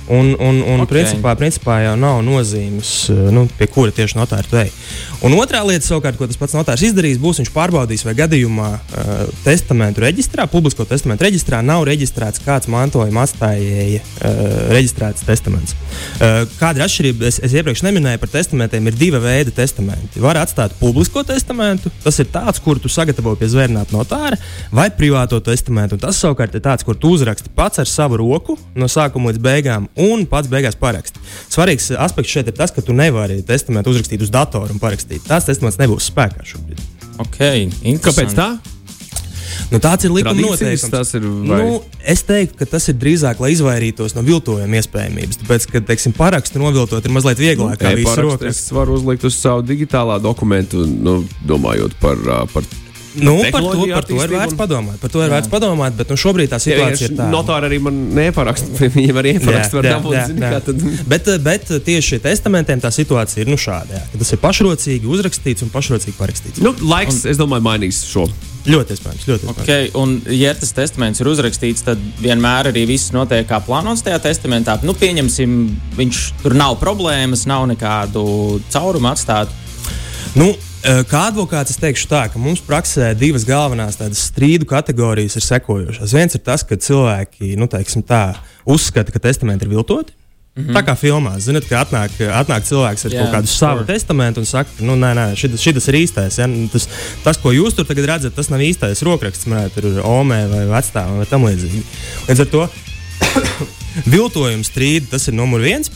Un, 0.09 0.35
un, 0.39 0.61
un 0.65 0.81
Ok. 0.81 0.89
okay. 0.89 0.97
principā, 0.97 1.35
principā 1.37 1.77
jau 1.85 1.95
nav 1.99 2.21
nozīmes, 2.25 3.09
eh, 3.13 3.29
nu, 3.31 3.45
pie 3.57 3.67
kura 3.71 3.93
tieši 3.95 4.17
notāra 4.17 4.47
tu 4.49 4.57
ej. 4.57 4.71
Un 5.21 5.35
otrā 5.37 5.61
lieta, 5.61 5.85
savukārt, 5.85 6.17
ko 6.17 6.25
tas 6.25 6.39
pats 6.39 6.55
notārs 6.57 6.81
izdarīs, 6.81 7.19
būs 7.21 7.37
viņš 7.41 7.51
pārbaudīs, 7.53 8.01
vai 8.07 8.15
gadījumā 8.17 8.69
uh, 8.73 9.11
testamentu 9.45 10.01
reģistrā, 10.01 10.47
publisko 10.49 10.87
testamentu 10.89 11.27
reģistrā 11.27 11.59
nav 11.61 11.83
reģistrēts 11.85 12.41
kāds 12.41 12.69
mantojuma 12.71 13.27
atstājēja 13.27 14.01
uh, 14.01 14.39
reģistrēts 14.73 15.27
testaments. 15.27 15.75
Uh, 16.17 16.41
kāda 16.57 16.81
ir 16.81 16.85
atšķirība? 16.87 17.27
Es, 17.29 17.37
es 17.45 17.53
iepriekš 17.53 17.85
neminēju 17.85 18.23
par 18.23 18.33
testamentiem. 18.33 18.89
Ir 18.89 18.97
divi 18.97 19.21
veidi 19.21 19.53
testamenti. 19.53 20.23
Var 20.25 20.41
atstāt 20.41 20.73
publisko 20.81 21.21
testamentu, 21.27 21.93
tas 22.01 22.17
ir 22.23 22.31
tāds, 22.33 22.57
kur 22.63 22.81
tu 22.81 22.89
sagatavo 22.89 23.35
pie 23.37 23.51
zvērnāta 23.53 23.93
notāra, 23.93 24.41
vai 24.73 24.89
privāto 24.89 25.37
testamentu. 25.45 25.99
Un 25.99 26.01
tas 26.01 26.17
savukārt 26.17 26.57
ir 26.57 26.65
tāds, 26.65 26.87
kur 26.87 26.97
tu 26.97 27.13
uzraksti 27.13 27.53
pats 27.53 27.83
ar 27.83 27.89
savu 27.89 28.17
roku 28.23 28.57
no 28.73 28.89
sākuma 28.89 29.29
līdz 29.29 29.45
beigām 29.45 29.90
un 29.99 30.25
pats 30.29 30.49
beigās 30.51 30.77
paraksti. 30.79 31.19
Svarīgs 31.51 31.91
aspekts 31.99 32.31
šeit 32.31 32.51
ir 32.51 32.57
tas, 32.57 32.71
ka 32.71 32.81
tu 32.85 32.93
nevari 32.93 33.41
testamentu 33.43 33.93
uzrakstīt 33.93 34.21
uz 34.21 34.31
datora 34.33 34.71
un 34.71 34.79
parakstīt. 34.79 35.25
Tās 35.27 35.47
testaments 35.49 35.79
nebūs 35.81 36.11
spēkā 36.11 36.45
šobrīd. 36.47 36.83
Okay. 37.21 37.67
Kāpēc 38.01 38.35
tā? 38.37 38.51
Nu, 39.71 39.79
tāds 39.79 40.03
ir 40.07 40.11
likuma 40.11 40.35
noteikums. 40.35 40.89
tas 40.91 41.13
ir, 41.15 41.21
vai- 41.21 41.61
Nu, 41.63 41.83
es 42.03 42.23
teiktu, 42.23 42.57
ka 42.59 42.65
tas 42.65 42.87
ir 42.89 42.95
drīzāk, 42.95 43.39
lai 43.39 43.51
izvairītos 43.53 44.15
no 44.15 44.23
viltojuma 44.23 44.79
iespējamības. 44.79 45.39
Tāpēc, 45.43 45.67
ka 45.71 45.81
teiksim, 45.91 46.15
parakstu 46.15 46.59
noviltot 46.59 47.05
ir 47.05 47.11
mazliet 47.11 47.39
vieglāk 47.39 47.79
E-parakstu 47.79 48.21
rokas. 48.25 48.57
Es 48.57 48.71
varu 48.71 48.97
uzlikt 48.99 49.23
uz 49.23 49.35
savu 49.35 49.63
digitālā 49.63 50.19
dokumentu, 50.21 50.85
nu, 50.85 51.21
domājot 51.47 51.95
par, 51.99 52.17
par 52.53 52.63
Nu, 53.19 53.33
par 53.51 53.59
to, 53.61 53.85
par 53.91 54.05
to 54.07 54.17
ir 54.23 54.31
vērts 54.31 54.53
un- 54.53 54.59
padomāt. 54.59 54.99
Par 55.01 55.11
to 55.11 55.23
ir 55.25 55.31
vērts 55.33 55.49
padomāt, 55.51 55.95
bet 55.97 56.11
nu, 56.13 56.15
šobrīd 56.15 56.51
tā 56.53 56.59
situācija 56.63 57.09
ir 57.09 57.15
tāda. 57.17 57.27
Notāri 57.33 57.67
arī 57.67 57.79
man 57.83 57.97
neparakst. 58.15 58.69
Viņiem 58.95 59.19
arī 59.19 59.33
ieparakst, 59.35 59.75
var 59.75 59.87
dabūt, 59.89 60.15
zini, 60.29 60.45
kā 60.45 60.61
tad. 60.63 60.85
Bet, 61.11 61.27
eh, 61.27 61.41
bet 61.43 61.73
tieši 61.87 62.21
testamentiem 62.23 62.79
tā 62.83 62.91
situācija 62.95 63.43
ir 63.43 63.51
nu, 63.51 63.59
šāda. 63.59 63.99
Jā, 63.99 64.05
ka 64.13 64.21
tas 64.23 64.31
ir 64.31 64.41
pašrocīgi 64.45 65.11
uzrakstīts 65.11 65.67
un 65.67 65.73
pašrocīgi 65.73 66.15
parakstīts. 66.19 66.63
Nu, 66.63 66.71
laiks, 66.93 67.25
es 67.27 67.41
domāju, 67.41 67.67
mainīs 67.67 67.99
šo. 68.07 68.29
Ļoti 68.61 68.93
iespējams. 68.95 69.27
Ļoti 69.27 69.47
iespējams. 69.47 69.61
Okay, 69.65 69.91
un, 69.97 70.17
ja 70.37 70.53
tas 70.53 70.71
testaments 70.77 71.19
ir 71.19 71.29
uzrakstīts, 71.31 71.81
tad 71.87 72.01
vienmēr 72.21 72.69
arī 72.69 72.85
viss 72.89 73.09
notiek 73.15 73.47
kā 73.49 73.57
plānots 73.65 74.05
tajā 74.05 74.19
testamentā. 74.21 74.77
Nu, 74.85 74.93
pieņemsim, 74.93 75.55
viņš 75.97 76.19
tur 76.43 76.55
nav 76.55 76.77
problēmas, 76.79 77.47
nav 77.49 77.65
nekādu 77.73 78.23
caurumu 78.69 79.09
atstātu. 79.11 79.57
Nu, 80.37 80.51
eh, 80.53 80.70
kā 80.81 81.25
advokāts 81.29 81.73
es 81.73 81.77
teikšu 81.81 82.07
tā, 82.09 82.23
ka 82.33 82.39
mums 82.41 82.61
praksē 82.65 83.11
divas 83.17 83.45
galvenās 83.45 83.99
strīdu 84.17 84.65
kategorijas 84.69 85.37
ir 85.37 85.45
sekojošas. 85.45 86.15
Viens 86.17 86.37
ir 86.37 86.41
tas, 86.45 86.63
ka 86.65 86.77
cilvēki 86.77 87.53
nu, 87.59 87.69
teiksim, 87.69 88.01
tā, 88.05 88.33
uzskata, 88.65 89.13
ka 89.13 89.21
testamenti 89.21 89.67
ir 89.67 89.75
viltoti. 89.75 90.17
Mm 90.51 90.65
-hmm. 90.65 90.75
Tā 90.75 90.81
kā 90.83 90.95
filmā, 90.99 91.39
zinot, 91.39 91.63
ka 91.63 91.79
atnāk, 91.79 92.11
atnāk 92.27 92.65
cilvēks 92.67 93.05
ar 93.05 93.11
yeah, 93.11 93.23
kaut 93.23 93.35
kādu 93.35 93.47
savu 93.47 93.77
sure. 93.77 93.93
testamentu 93.93 94.39
un 94.39 94.45
saka, 94.45 94.69
ka 94.77 94.83
nu, 94.83 94.95
nē, 94.95 95.13
nē, 95.15 95.35
šitas, 95.35 95.61
šitas 95.61 95.87
ir 95.87 95.95
īstais. 95.95 96.39
Ja? 96.39 96.47
Nu, 96.47 96.67
Tas, 96.67 96.87
tas, 97.23 97.37
ko 97.37 97.51
jūs 97.51 97.75
tur 97.75 97.85
tagad 97.85 98.05
redzat, 98.05 98.35
tas 98.35 98.49
nav 98.49 98.59
īstais 98.59 99.01
rokraksts, 99.01 99.47
manā 99.47 99.69
tur 99.69 99.85
omē 100.03 100.47
vai 100.49 100.65
vecstāvam 100.65 101.17
vai 101.17 101.25
tam 101.25 101.45
līdzīgi. 101.45 101.83
Līdz 102.27 102.39
ar 102.41 102.47
to 102.47 102.69
viltojuma 104.13 104.63
strīdi 104.63 105.07
tas 105.09 105.27
ir 105.27 105.33
numur 105.33 105.61
viens. 105.61 105.91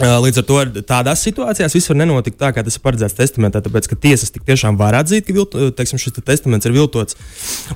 Līdz 0.00 0.40
ar 0.40 0.44
to 0.48 0.82
tādās 0.88 1.20
situācijās 1.26 1.74
viss 1.76 1.90
var 1.90 1.98
nenotikt 2.00 2.38
tā, 2.40 2.48
kā 2.56 2.62
tas 2.64 2.78
ir 2.78 2.82
paredzēts 2.84 3.18
testamentā, 3.18 3.60
tāpēc 3.60 3.88
ka 3.90 3.98
tiesas 4.00 4.32
tiešām 4.32 4.78
var 4.80 4.96
atzīt, 4.96 5.26
ka 5.26 5.34
vilto, 5.36 5.66
teiksim, 5.76 6.00
šis 6.00 6.14
te 6.16 6.24
testaments 6.24 6.64
ir 6.64 6.72
viltots. 6.72 7.18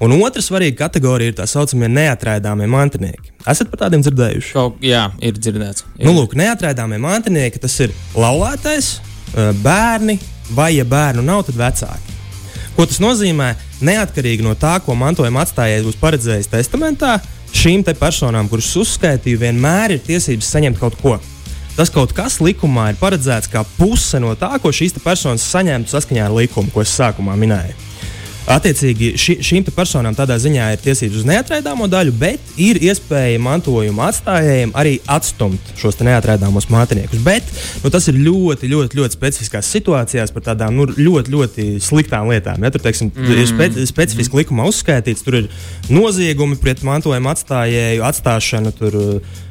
Un 0.00 0.14
otra 0.16 0.40
svarīga 0.44 0.86
kategorija 0.86 1.34
ir 1.34 1.36
tā 1.36 1.44
saucamie 1.50 1.90
neatrādāmie 1.92 2.68
mantinieki. 2.72 3.34
Esat 3.44 3.68
par 3.68 3.82
tādiem 3.84 4.00
dzirdējuši? 4.06 4.54
Kaut, 4.56 4.80
jā, 4.80 5.02
ir 5.20 5.36
dzirdēts. 5.36 5.84
Ir. 5.98 6.08
Nu, 6.08 6.14
lūk, 6.16 6.32
neatrādāmie 6.40 6.96
mantinieki 7.02 7.60
tas 7.60 7.76
ir 7.84 7.92
laulātais, 8.16 8.94
bērni 9.60 10.16
vai, 10.56 10.70
ja 10.78 10.88
bērnu 10.88 11.26
nav, 11.28 11.44
tad 11.50 11.60
vecāki. 11.60 12.16
Ko 12.74 12.88
tas 12.88 13.02
nozīmē? 13.04 13.52
Neatkarīgi 13.84 14.42
no 14.46 14.56
tā, 14.56 14.78
ko 14.80 14.96
mantojuma 14.96 15.44
atstājējs 15.44 15.84
būs 15.90 16.00
paredzējis 16.00 16.50
testamentā, 16.56 17.18
šīm 17.54 17.84
personām, 18.00 18.48
kuras 18.48 18.72
uzskaitīju, 18.80 19.44
vienmēr 19.44 19.98
ir 19.98 20.04
tiesības 20.08 20.56
saņemt 20.56 20.80
kaut 20.80 20.96
ko. 21.04 21.20
Tas 21.74 21.90
kaut 21.90 22.12
kas 22.14 22.36
likumā 22.38 22.92
ir 22.92 22.98
paredzēts 23.00 23.50
kā 23.50 23.64
puse 23.74 24.20
no 24.22 24.30
tā, 24.38 24.52
ko 24.62 24.70
šīs 24.70 24.94
personas 25.02 25.42
saņemtu 25.50 25.90
saskaņā 25.90 26.28
ar 26.28 26.36
likumu, 26.36 26.70
ko 26.70 26.84
es 26.84 26.92
sākumā 26.94 27.34
minēju. 27.40 27.74
Attiecīgi, 28.44 29.14
ši, 29.16 29.38
šīm 29.40 29.64
personām 29.72 30.12
tādā 30.16 30.36
ziņā 30.40 30.66
ir 30.74 30.80
tiesības 30.84 31.22
uz 31.22 31.28
neatraidāmo 31.28 31.86
daļu, 31.88 32.12
bet 32.20 32.50
ir 32.60 32.76
iespēja 32.84 33.40
mantojuma 33.40 34.10
atstājējiem 34.10 34.74
arī 34.76 34.98
atstumt 35.08 35.72
šos 35.80 35.96
te 35.96 36.04
neatraidāmos 36.04 36.68
mātiniekus. 36.72 37.22
Bet 37.24 37.48
nu, 37.80 37.92
tas 37.94 38.10
ir 38.12 38.18
ļoti, 38.20 38.68
ļoti, 38.68 39.00
ļoti 39.00 39.16
specifiskās 39.16 39.70
situācijās 39.72 40.34
par 40.34 40.44
tādām 40.50 40.76
nu, 40.76 40.86
ļoti, 40.92 41.32
ļoti 41.32 41.68
sliktām 41.84 42.28
lietām. 42.34 42.60
Ja, 42.60 42.72
tur 42.74 42.84
teiksim, 42.84 43.14
mm. 43.14 43.32
ir 43.32 43.48
spe, 43.48 43.70
specifiski 43.88 44.42
likumā 44.42 44.68
uzskaitīts, 44.68 45.24
tur 45.24 45.40
ir 45.40 45.48
noziegumi 45.88 46.60
pret 46.60 46.84
mantojuma 46.84 47.32
atstājēju 47.32 48.04
atstāšanu. 48.12 48.76
Tur, 48.76 49.00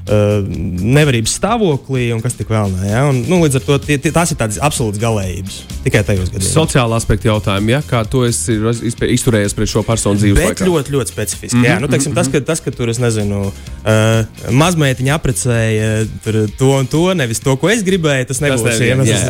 Uh, 0.04 0.42
nevarības 0.84 1.32
stāvoklī 1.38 2.10
un 2.12 2.20
kas 2.20 2.34
tik 2.36 2.50
vēl 2.52 2.74
nē. 2.74 2.90
Ja? 2.90 3.04
Un, 3.08 3.22
nu, 3.24 3.38
līdz 3.40 3.56
ar 3.56 3.64
to 3.64 3.78
tie, 3.86 3.96
tie, 4.04 4.10
tās 4.12 4.34
ir 4.34 4.40
tādas 4.42 4.58
absolūtas 4.60 5.00
galējības. 5.00 5.60
Tikai 5.86 6.02
tajos 6.04 6.28
gadījumos. 6.28 6.50
Sociālā 6.52 6.98
aspekta 7.00 7.30
jautājumi, 7.30 7.72
ja, 7.72 7.80
kā 7.88 8.02
esi 8.28 8.58
izpē- 8.60 8.83
izturējies 8.84 9.56
pret 9.58 9.70
šo 9.72 9.84
personu 9.88 10.20
dzīves 10.20 10.40
Bet 10.40 10.50
laikā. 10.52 10.68
ļoti, 10.68 10.94
ļoti 10.96 11.14
specifiski. 11.14 11.56
Mm 11.56 11.64
-hmm. 11.64 11.70
Jā, 11.70 11.80
nu, 11.82 11.88
teiksim, 11.88 12.14
tas, 12.16 12.28
ka, 12.32 12.42
tas, 12.42 12.60
ka 12.64 12.72
tur, 12.72 12.90
es 12.90 13.00
nezinu, 13.00 13.40
uh, 13.48 14.52
mazmeitiņa 14.52 15.18
apprecēja 15.18 15.90
tur 16.24 16.40
to 16.58 16.72
un 16.80 16.88
to, 16.88 17.14
nevis 17.14 17.40
to, 17.40 17.56
ko 17.56 17.70
es 17.70 17.84
gribēju, 17.84 18.26
tas 18.32 18.42
nebūs 18.42 18.62
tev- 18.62 18.88
iemesls. 18.88 19.24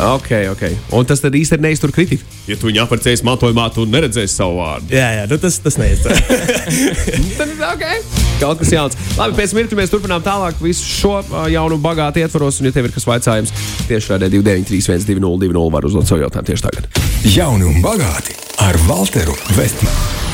ok, 0.16 0.30
ok. 0.52 0.62
Un 0.92 1.04
tas 1.08 1.20
tad 1.20 1.34
īstenībā 1.34 1.68
neiztur 1.68 1.92
kritiku. 1.92 2.22
Ja 2.46 2.56
tu 2.56 2.68
viņu 2.68 2.84
apprecējies 2.84 3.24
mantojumā, 3.26 3.70
tu 3.74 3.86
neredzēsi 3.86 4.34
savu 4.34 4.60
vārdu. 4.60 4.92
Jā, 4.94 5.10
jā, 5.20 5.26
nu, 5.30 5.38
tas, 5.38 5.58
tas 5.58 5.78
neiet. 5.80 6.02
Tad, 7.38 7.48
okay. 7.74 8.15
Kaut 8.40 8.60
kas 8.60 8.72
jauns. 8.72 8.96
Labi, 9.16 9.36
pēc 9.38 9.54
mirkļa 9.56 9.78
mēs 9.78 9.92
turpinām 9.92 10.24
tālāk 10.24 10.58
visu 10.60 10.84
šo 10.84 11.14
jaunu, 11.52 11.78
bagātu 11.80 12.20
ietvaros. 12.20 12.60
Un, 12.60 12.68
ja 12.68 12.74
tev 12.76 12.88
ir 12.88 12.94
kas 12.94 13.08
vaicājums, 13.08 13.52
tieši 13.88 14.12
redzēt 14.12 14.34
293, 14.36 15.08
202, 15.08 15.64
var 15.72 15.88
uzdot 15.88 16.08
savu 16.08 16.24
jautājumu 16.26 16.50
tieši 16.52 16.66
tagad. 16.68 16.90
Jauni 17.32 17.68
un 17.70 17.80
bagāti 17.84 18.36
ar 18.66 18.76
Walteru 18.90 19.36
Vestmanu. 19.56 20.24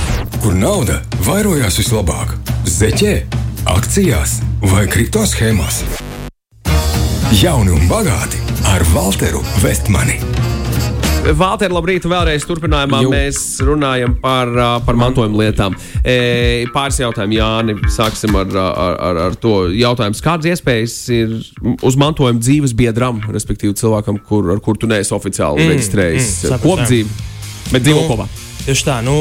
Kur 0.42 0.56
nauda 0.58 0.98
vairojās 1.22 1.78
vislabāk? 1.78 2.34
Zeķē, 2.66 3.14
akcijās 3.70 4.40
vai 4.72 4.88
kripto 4.90 5.22
schēmās? 5.28 5.84
Jauni 7.38 7.72
un 7.76 7.86
bagāti 7.90 8.42
ar 8.74 8.82
Walteru 8.94 9.44
Vestmani. 9.62 10.18
Valter, 11.22 11.70
labrīt, 11.70 12.02
vēlreiz 12.10 12.42
turpinājumā 12.48 12.98
Jū. 13.04 13.10
mēs 13.12 13.38
runājam 13.62 14.16
par, 14.20 14.50
par 14.82 14.98
mantojuma 14.98 15.38
lietām. 15.38 15.76
E, 16.02 16.66
pāris 16.74 16.98
jautājumu, 16.98 17.36
Jāni. 17.38 17.76
Sāksim 17.94 18.34
ar, 18.40 18.50
ar, 18.58 18.96
ar, 19.08 19.20
ar 19.28 19.36
to 19.40 19.54
jautājumu. 19.70 20.18
Kādas 20.24 20.50
iespējas 20.50 20.96
ir 21.14 21.36
uz 21.78 21.98
mantojuma 22.00 22.42
dzīves 22.42 22.74
biedram, 22.78 23.22
respektīvi 23.32 23.76
cilvēkam, 23.78 24.18
kur, 24.26 24.50
ar 24.56 24.62
kuru 24.64 24.82
tu 24.82 24.90
neesi 24.90 25.14
oficiāli 25.14 25.62
mm, 25.62 25.72
reģistrējis 25.72 26.32
mm, 26.50 26.64
kopdzīvi, 26.66 27.20
bet 27.70 27.86
dzīvo 27.86 28.02
Nu, 28.02 28.08
kopā? 28.10 28.26
Tieši 28.66 28.88
tā. 28.90 28.98
Nu, 29.06 29.20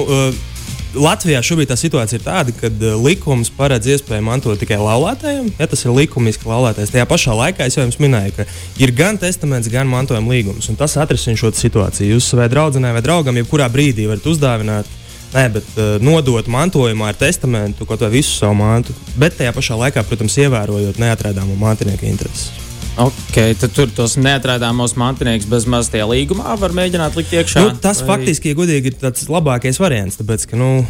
Latvijā 0.91 1.39
šobrīd 1.39 1.69
tā 1.71 1.77
situācija 1.79 2.19
ir 2.19 2.23
tāda, 2.25 2.51
ka 2.51 2.67
uh, 2.67 2.97
likums 2.99 3.47
paredz 3.55 3.87
iespēju 3.93 4.25
mantot 4.27 4.59
tikai 4.59 4.75
laulātajiem. 4.81 5.47
Ja 5.55 5.67
tas 5.71 5.85
ir 5.85 5.93
likumiski 5.95 6.49
laulātais, 6.49 6.91
tajā 6.91 7.05
pašā 7.07 7.35
laikā 7.37 7.67
es 7.69 7.77
jau 7.77 7.85
jums 7.85 7.99
minēju, 8.03 8.33
ka 8.35 8.45
ir 8.83 8.91
gan 8.95 9.19
testaments, 9.21 9.71
gan 9.71 9.87
mantojuma 9.87 10.33
līgums. 10.33 10.67
un 10.67 10.79
Tas 10.79 10.97
atrisinās 10.99 11.39
šo 11.39 11.53
situāciju. 11.55 12.17
Jūs 12.17 12.27
savai 12.33 12.49
draudzenei 12.51 12.91
vai 12.91 13.03
draugam 13.05 13.39
jebkurā 13.39 13.69
brīdī 13.71 14.09
varat 14.09 14.27
uzdāvināt. 14.27 14.89
Nē, 15.31 15.45
bet 15.53 15.69
uh, 15.77 15.93
nodot 16.03 16.49
mantojumā 16.51 17.13
ar 17.13 17.21
testamentu 17.21 17.87
kaut 17.87 18.03
ko 18.03 18.11
visu 18.11 18.35
savu 18.35 18.59
mantu, 18.59 18.97
bet 19.15 19.39
tajā 19.39 19.55
pašā 19.55 19.79
laikā, 19.85 20.03
protams, 20.09 20.35
ievērojot 20.43 20.99
neatrādāmo 20.99 21.55
mantinieku 21.61 22.09
intereses. 22.11 22.70
Okay, 22.99 23.53
tad 23.55 23.71
tur 23.71 23.87
tos 23.95 24.17
neatrādāmos 24.19 24.97
mantinieks 24.99 25.45
bez 25.49 25.63
maz 25.69 25.87
tajā 25.91 26.03
līgumā 26.09 26.57
var 26.59 26.73
mēģināt 26.75 27.15
likt 27.15 27.31
iekšā. 27.37 27.63
Nu, 27.63 27.77
tas 27.79 28.01
vai... 28.03 28.17
faktiski, 28.17 28.51
ja 28.51 28.57
godīgi, 28.57 28.91
ir 28.91 28.97
tas 28.99 29.29
labākais 29.31 29.79
variants. 29.79 30.19
Tāpēc, 30.19 30.43
ka, 30.51 30.59
nu, 30.59 30.83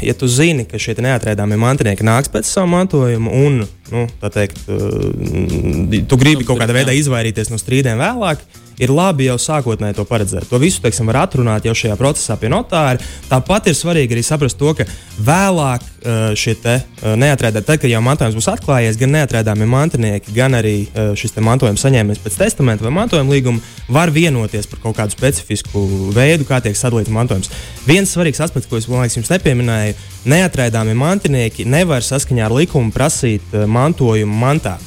ja 0.00 0.16
tu 0.16 0.30
zini, 0.32 0.64
ka 0.68 0.80
šie 0.80 0.96
neatrādāmie 1.04 1.60
mantinieki 1.60 2.08
nāks 2.08 2.32
pēc 2.32 2.48
savu 2.48 2.72
mantojumu, 2.72 3.36
un 3.44 3.66
nu, 3.92 4.06
teikt, 4.32 4.64
uh, 4.72 6.02
tu 6.08 6.20
gribi 6.20 6.48
kaut 6.48 6.62
kādā 6.62 6.76
veidā 6.76 6.96
izvairīties 6.96 7.52
no 7.52 7.60
strīdiem 7.60 8.00
vēlāk, 8.00 8.42
ir 8.82 8.90
labi 8.92 9.28
jau 9.28 9.36
sākotnēji 9.40 9.96
to 9.98 10.04
paredzēt. 10.08 10.48
To 10.50 10.60
visu 10.62 10.82
teiksim, 10.82 11.06
var 11.10 11.22
atrunāt 11.26 11.66
jau 11.68 11.74
šajā 11.76 11.96
procesā 12.00 12.38
pie 12.40 12.50
notāra. 12.52 13.00
Tāpat 13.30 13.68
ir 13.70 13.76
svarīgi 13.78 14.16
arī 14.16 14.24
saprast 14.26 14.58
to, 14.58 14.72
ka 14.78 14.86
vēlāk 15.22 15.84
uh, 15.84 16.32
šie 16.38 16.56
uh, 16.64 17.12
neatrādāmie, 17.18 17.66
tad, 17.66 17.80
kad 17.82 17.90
jau 17.90 18.02
mantojums 18.04 18.38
būs 18.38 18.50
atklājies, 18.54 18.98
gan 19.00 19.14
neatrādāmie 19.18 19.68
mantinieki, 19.70 20.34
gan 20.36 20.56
arī 20.58 20.74
šis 21.18 21.36
mantojuma 21.42 21.80
saņēmējs 21.80 22.22
pēc 22.22 22.38
testamenta 22.40 22.86
vai 22.86 22.94
mantojuma 22.94 23.34
līguma 23.34 23.62
var 23.92 24.12
vienoties 24.14 24.68
par 24.70 24.80
kaut 24.82 24.96
kādu 24.98 25.14
specifisku 25.14 25.82
veidu, 26.14 26.46
kā 26.48 26.60
tiek 26.64 26.76
sadalīts 26.78 27.12
mantojums. 27.12 27.50
Viens 27.86 28.12
svarīgs 28.14 28.40
aspekts, 28.44 28.68
ko 28.70 28.78
es 28.80 28.88
liekas, 28.90 29.18
jums 29.18 29.30
nepieminēju, 29.32 29.96
neatrādāmie 30.32 30.94
mantinieki 30.98 31.66
nevar 31.68 32.04
saskaņā 32.06 32.46
ar 32.46 32.56
likumu 32.56 32.94
prasīt 32.94 33.44
uh, 33.52 33.66
mantojumu 33.82 34.40
mantā. 34.46 34.78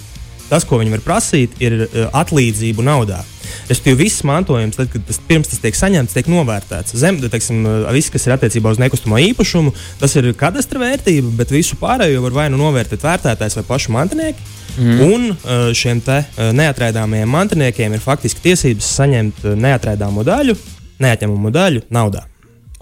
Tas, 0.45 0.65
ko 0.67 0.77
viņi 0.77 0.93
var 0.93 1.01
prasīt, 1.05 1.55
ir 1.63 1.79
uh, 1.85 2.03
atlīdzību 2.13 2.85
naudā. 2.85 3.21
Respektīvi, 3.65 4.05
viss 4.05 4.25
mantojums, 4.25 4.77
tad, 4.77 4.91
kad 4.93 5.05
tas 5.07 5.17
pirms 5.25 5.49
tas 5.49 5.61
tiek 5.61 5.77
saņemts, 5.77 6.13
tiek 6.13 6.27
novērtēts. 6.29 6.93
Zem, 7.01 7.17
teiksim, 7.21 7.63
uh, 7.65 7.87
viss, 7.95 8.13
kas 8.13 8.27
ir 8.27 8.35
attiecībā 8.35 8.73
uz 8.75 8.81
nekustamo 8.81 9.17
īpašumu, 9.31 9.73
tas 10.01 10.13
ir 10.19 10.29
kadastra 10.37 10.83
vērtība, 10.83 11.33
bet 11.39 11.53
visu 11.53 11.79
pārējo 11.81 12.21
var 12.27 12.37
vai 12.37 12.45
nu 12.53 12.61
novērtēt 12.61 13.05
vērtētājs 13.05 13.57
vai 13.61 13.65
pašu 13.71 13.95
mantinieki. 13.97 14.53
Mm. 14.75 15.01
Un 15.07 15.27
uh, 15.31 15.71
šiem 15.77 16.03
te 16.03 16.19
neatraidāmajiem 16.35 17.31
mantiniekiem 17.31 17.95
ir 17.95 18.03
faktiski 18.03 18.43
tiesības 18.49 18.93
saņemt 18.99 19.45
neatraidāmo 19.55 20.25
daļu, 20.27 20.57
neatņemumu 21.01 21.53
daļu 21.55 21.85
naudā. 21.95 22.27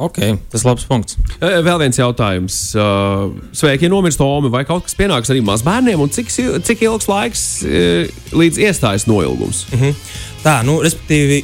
Okay, 0.04 0.36
tas 0.52 0.64
ir 0.64 0.70
labs 0.72 0.88
punkts. 0.90 1.18
E, 1.40 1.52
Vēl 1.64 1.80
viens 1.86 2.00
jautājums. 2.00 2.58
Uh, 2.76 3.32
Sveiki, 3.56 3.88
ja 3.88 3.94
nomirst 3.94 4.22
Omi, 4.24 4.52
vai 4.54 4.66
kaut 4.68 4.88
kas 4.88 4.98
pienāks 5.00 5.32
arī 5.32 5.44
mazbērniem, 5.46 6.02
un 6.04 6.12
cik, 6.12 6.32
cik 6.68 6.84
ilgs 6.88 7.08
laiks 7.12 7.46
e, 7.64 7.86
līdz 8.36 8.60
iestājas 8.68 9.08
noilgums? 9.10 9.66
Mhm. 9.72 9.96
Tā, 10.44 10.58
nu, 10.68 10.82
respektīvi, 10.84 11.44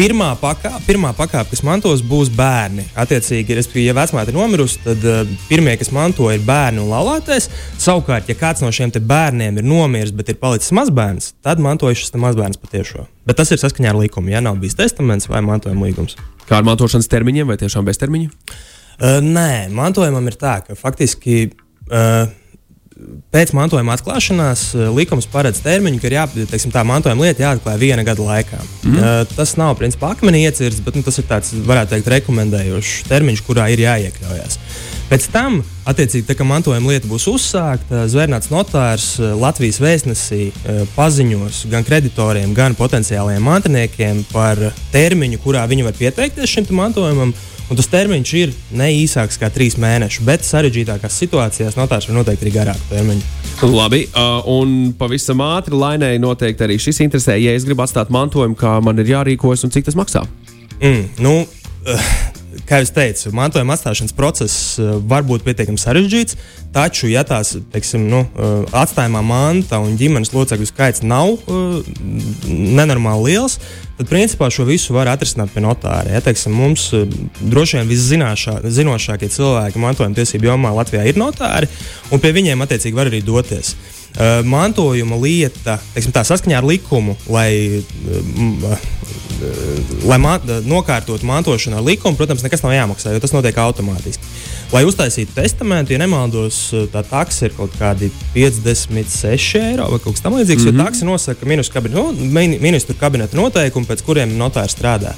pirmā 0.00 0.30
pakāpe, 0.40 0.80
pirmā 0.86 1.10
pakāpe, 1.16 1.52
kas 1.52 1.60
mantos, 1.66 2.00
būs 2.06 2.30
bērni. 2.32 2.86
Attiecīgi, 2.98 3.58
ja 3.82 3.94
vecmāte 3.96 4.32
ir 4.32 4.38
nomirusi, 4.38 4.78
tad 4.86 5.04
uh, 5.04 5.34
pirmie, 5.50 5.74
kas 5.80 5.92
manto, 5.92 6.30
ir 6.32 6.40
bērni 6.46 6.80
un 6.80 6.88
laulātais. 6.88 7.50
Savukārt, 7.80 8.30
ja 8.30 8.38
kāds 8.38 8.64
no 8.64 8.72
šiem 8.72 8.94
bērniem 8.96 9.60
ir 9.60 9.66
nomiris, 9.66 10.14
bet 10.16 10.32
ir 10.32 10.40
palicis 10.40 10.72
mazbērns, 10.76 11.34
tad 11.44 11.60
mantoja 11.60 11.98
šis 12.00 12.16
mazbērns 12.16 12.60
patiešām. 12.62 13.10
Bet 13.28 13.42
tas 13.42 13.52
ir 13.52 13.60
saskaņā 13.60 13.92
ar 13.92 14.00
likumu. 14.00 14.32
Ja 14.32 14.40
nav 14.44 14.56
bijis 14.62 14.78
testaments 14.78 15.28
vai 15.28 15.44
mantojuma 15.44 15.90
līgums. 15.90 16.16
Kā 16.48 16.62
ar 16.62 16.68
mantošanas 16.68 17.10
termiņiem 17.12 17.52
vai 17.52 17.60
tiešām 17.60 17.84
bez 17.84 18.00
termiņa? 18.00 18.32
Uh, 18.32 19.20
nē, 19.20 19.68
mantojumam 19.76 20.32
ir 20.32 20.40
tā, 20.40 20.62
ka 20.64 20.78
faktiski. 20.80 21.50
Uh, 21.90 22.30
pēc 23.34 23.52
mantojuma 23.56 23.94
atklāšanās 23.96 24.64
eh, 24.74 24.86
likums 24.94 25.28
paredz 25.30 25.62
termiņu, 25.64 26.00
ka 26.00 26.08
ir 26.08 26.16
jā, 26.18 26.26
teiksim, 26.50 26.72
tā 26.74 26.84
mantojuma 26.86 27.28
lieta 27.28 27.46
jāatklāj 27.46 27.80
viena 27.80 28.04
gada 28.06 28.26
laikā. 28.26 28.60
Mm. 28.84 28.96
Uh, 28.96 29.34
tas 29.36 29.56
nav 29.60 29.76
principā 29.80 30.12
akmenī 30.14 30.44
iecirsts, 30.46 30.82
bet 30.84 30.98
nu, 30.98 31.04
tas 31.06 31.20
ir 31.20 31.28
tāds, 31.28 31.52
varētu 31.66 31.94
teikt, 31.96 32.10
rekomendējošs 32.16 33.10
termiņš, 33.10 33.44
kurā 33.46 33.70
ir 33.74 33.84
jāiekļaujas. 33.86 34.58
Pēc 35.10 35.24
tam, 35.34 35.56
attiecīgi, 35.90 36.22
tā, 36.28 36.36
kad 36.38 36.46
mantojuma 36.46 36.92
lieta 36.92 37.08
būs 37.10 37.24
uzsākta, 37.32 38.04
zvērnāts 38.12 38.52
notārs 38.52 39.16
eh, 39.18 39.32
Latvijas 39.34 39.80
vēstnesī 39.82 40.52
paziņos 40.94 41.64
gan 41.72 41.86
kreditoriem, 41.86 42.52
gan 42.54 42.76
potenciālajiem 42.78 43.42
mantiniekiem 43.42 44.22
par 44.30 44.60
termiņu, 44.94 45.40
kurā 45.42 45.64
viņi 45.70 45.88
var 45.88 45.98
pieteikties 45.98 46.54
šim 46.54 46.70
mantojumam. 46.78 47.34
Un 47.70 47.78
tas 47.78 47.86
termiņš 47.86 48.30
ir 48.34 48.54
ne 48.74 48.88
īsāks 48.98 49.36
kā 49.38 49.46
trīs 49.54 49.76
mēneši, 49.78 50.24
bet 50.26 50.42
sarežģītākās 50.42 51.18
situācijās 51.22 51.76
notārs 51.78 52.08
var 52.10 52.16
noteikt 52.18 52.42
arī 52.42 52.54
garāku 52.56 52.88
termiņu. 52.90 53.28
Labi, 53.70 54.00
uh, 54.08 54.40
un 54.50 54.90
pavisam 54.98 55.42
ātri 55.44 55.78
lainēji 55.78 56.22
noteikti 56.22 56.66
arī 56.66 56.80
šis 56.82 56.98
interesē, 57.04 57.36
ja 57.38 57.54
es 57.54 57.66
gribu 57.68 57.84
atstāt 57.84 58.10
mantojumu, 58.10 58.58
kā 58.58 58.78
man 58.82 58.98
ir 58.98 59.12
jārīkojas 59.12 59.62
un 59.66 59.74
cik 59.74 59.86
tas 59.86 59.98
maksā. 59.98 60.24
Mm, 60.80 61.06
nu, 61.22 61.36
uh, 61.44 62.10
kā 62.68 62.80
jau 62.80 62.88
teicu, 62.96 63.30
mantojuma 63.36 63.76
atstāšanas 63.76 64.14
process 64.16 64.78
uh, 64.80 64.96
var 65.10 65.24
būt 65.26 65.44
pietiekami 65.46 65.80
sarežģīts, 65.80 66.38
taču, 66.74 67.08
ja 67.10 67.22
tās 67.26 67.54
teiksim, 67.72 68.08
nu, 68.10 68.24
uh, 68.24 68.64
atstājumā 68.82 69.22
manta 69.26 69.80
un 69.82 69.98
ģimenes 70.00 70.32
locekļu 70.34 70.68
skaits 70.70 71.04
nav 71.06 71.36
uh, 71.36 71.78
nenormāli 72.48 73.32
liels, 73.32 73.58
tad 73.98 74.10
principā 74.10 74.48
šo 74.52 74.66
visu 74.68 74.96
var 74.96 75.12
atrisināt 75.12 75.52
pie 75.54 75.62
notāra. 75.64 76.08
Ja, 76.14 76.24
teiksim, 76.24 76.54
mums 76.56 76.88
droši 77.40 77.80
vien 77.80 77.90
viszinošākie 77.90 79.30
cilvēki 79.30 79.82
mantojuma 79.82 80.16
tiesību 80.16 80.52
jomā 80.52 80.74
Latvijā 80.80 81.06
ir 81.10 81.20
notāri, 81.20 81.70
un 82.10 82.22
pie 82.22 82.34
viņiem 82.36 82.66
attiecīgi 82.66 82.96
var 82.96 83.12
arī 83.12 83.22
doties. 83.26 83.74
Uh, 84.10 84.40
mantojuma 84.42 85.14
lieta, 85.22 85.76
teiksim, 85.94 86.10
tā 86.10 86.24
saskaņā 86.26 86.56
ar 86.58 86.66
likumu, 86.66 87.14
lai, 87.30 87.78
uh, 88.10 88.88
lai 90.10 90.18
man, 90.18 90.50
nokārtotu 90.66 91.28
mantošanu 91.28 91.78
ar 91.78 91.84
likumu, 91.86 92.18
protams, 92.18 92.42
nekas 92.42 92.64
nav 92.64 92.74
jāmaksā, 92.74 93.12
jo 93.14 93.22
tas 93.22 93.34
notiek 93.36 93.60
automātiski. 93.62 94.32
Lai 94.74 94.82
uztaisītu 94.86 95.36
testamentu, 95.36 95.94
ja 95.94 96.00
nemaldos, 96.02 96.58
tā 96.90 97.04
taksa 97.06 97.46
ir 97.46 97.54
kaut 97.54 97.76
kādi 97.78 98.10
56 98.34 99.62
eiro 99.62 99.86
vai 99.94 100.02
kaut 100.02 100.18
kas 100.18 100.26
tamlīdzīgs. 100.26 100.58
Mm 100.58 100.66
-hmm. 100.66 100.66
Jo 100.66 100.72
mhm. 100.72 100.84
taksa 100.84 101.06
nosaka 101.06 101.46
ministru 101.46 101.74
kabineta, 101.74 102.02
nu, 102.02 102.58
ministru 102.60 102.96
kabineta 103.00 103.36
noteikumi, 103.36 103.86
pēc 103.86 104.02
kuriem 104.02 104.34
notārs 104.38 104.74
strādā. 104.74 105.14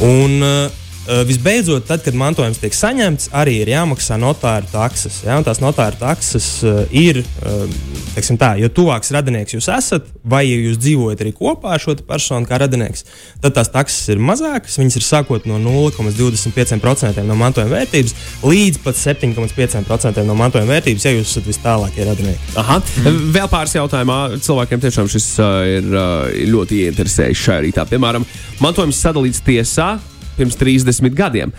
Un, 0.00 0.42
Uh, 0.42 0.83
visbeidzot, 1.28 1.84
tad, 1.88 2.00
kad 2.04 2.16
mantojums 2.16 2.60
tiek 2.62 2.72
saņemts, 2.72 3.28
arī 3.36 3.58
ir 3.60 3.70
jāmaksā 3.74 4.16
notāra 4.20 4.64
taksas. 4.70 5.20
Ja? 5.26 5.36
Tās 5.44 5.60
notāra 5.60 5.96
taksas 6.00 6.46
uh, 6.64 6.80
ir, 6.94 7.20
uh, 7.44 8.30
tā, 8.40 8.54
jo 8.60 8.70
tuvāks 8.72 9.12
radinieks 9.12 9.56
jūs 9.56 9.68
esat, 9.74 10.08
vai 10.24 10.44
ja 10.46 10.56
jūs 10.56 10.78
dzīvojat 10.80 11.24
arī 11.24 11.34
kopā 11.36 11.74
ar 11.76 11.82
šo 11.82 11.96
personu 12.08 12.48
kā 12.48 12.58
radinieks, 12.62 13.04
tad 13.44 13.56
tās 13.58 13.68
taksas 13.74 14.14
ir 14.14 14.22
mazākas. 14.22 14.78
Viņas 14.80 14.96
ir 15.00 15.06
sākot 15.06 15.48
no 15.50 15.58
0,25% 15.60 17.26
no 17.28 17.36
mantojuma 17.36 17.74
vērtības 17.76 18.16
līdz 18.44 18.80
pat 18.86 18.98
7,5% 19.00 20.24
no 20.24 20.38
mantojuma 20.40 20.78
vērtības, 20.78 21.04
ja 21.04 21.14
jūs 21.18 21.34
esat 21.34 21.52
vis 21.52 21.60
tālākie 21.64 22.08
radinieki. 22.08 22.54
Aha. 22.60 22.80
Mm. 23.04 23.20
Vēl 23.36 23.52
pāris 23.52 23.76
jautājumā 23.76 24.18
cilvēkiem 24.40 24.82
tiešām 24.86 25.12
šis 25.12 25.28
uh, 25.42 25.60
ir 25.68 25.92
uh, 25.92 26.32
ļoti 26.54 26.80
ieinteresējis 26.86 27.44
šajā 27.44 27.60
rītā. 27.68 27.86
Piemēram, 27.92 28.24
mantojums 28.64 29.04
sadalīts 29.04 29.44
tiesā 29.44 29.94
pirms 30.38 30.58
30 30.60 31.14
gadiem. 31.16 31.54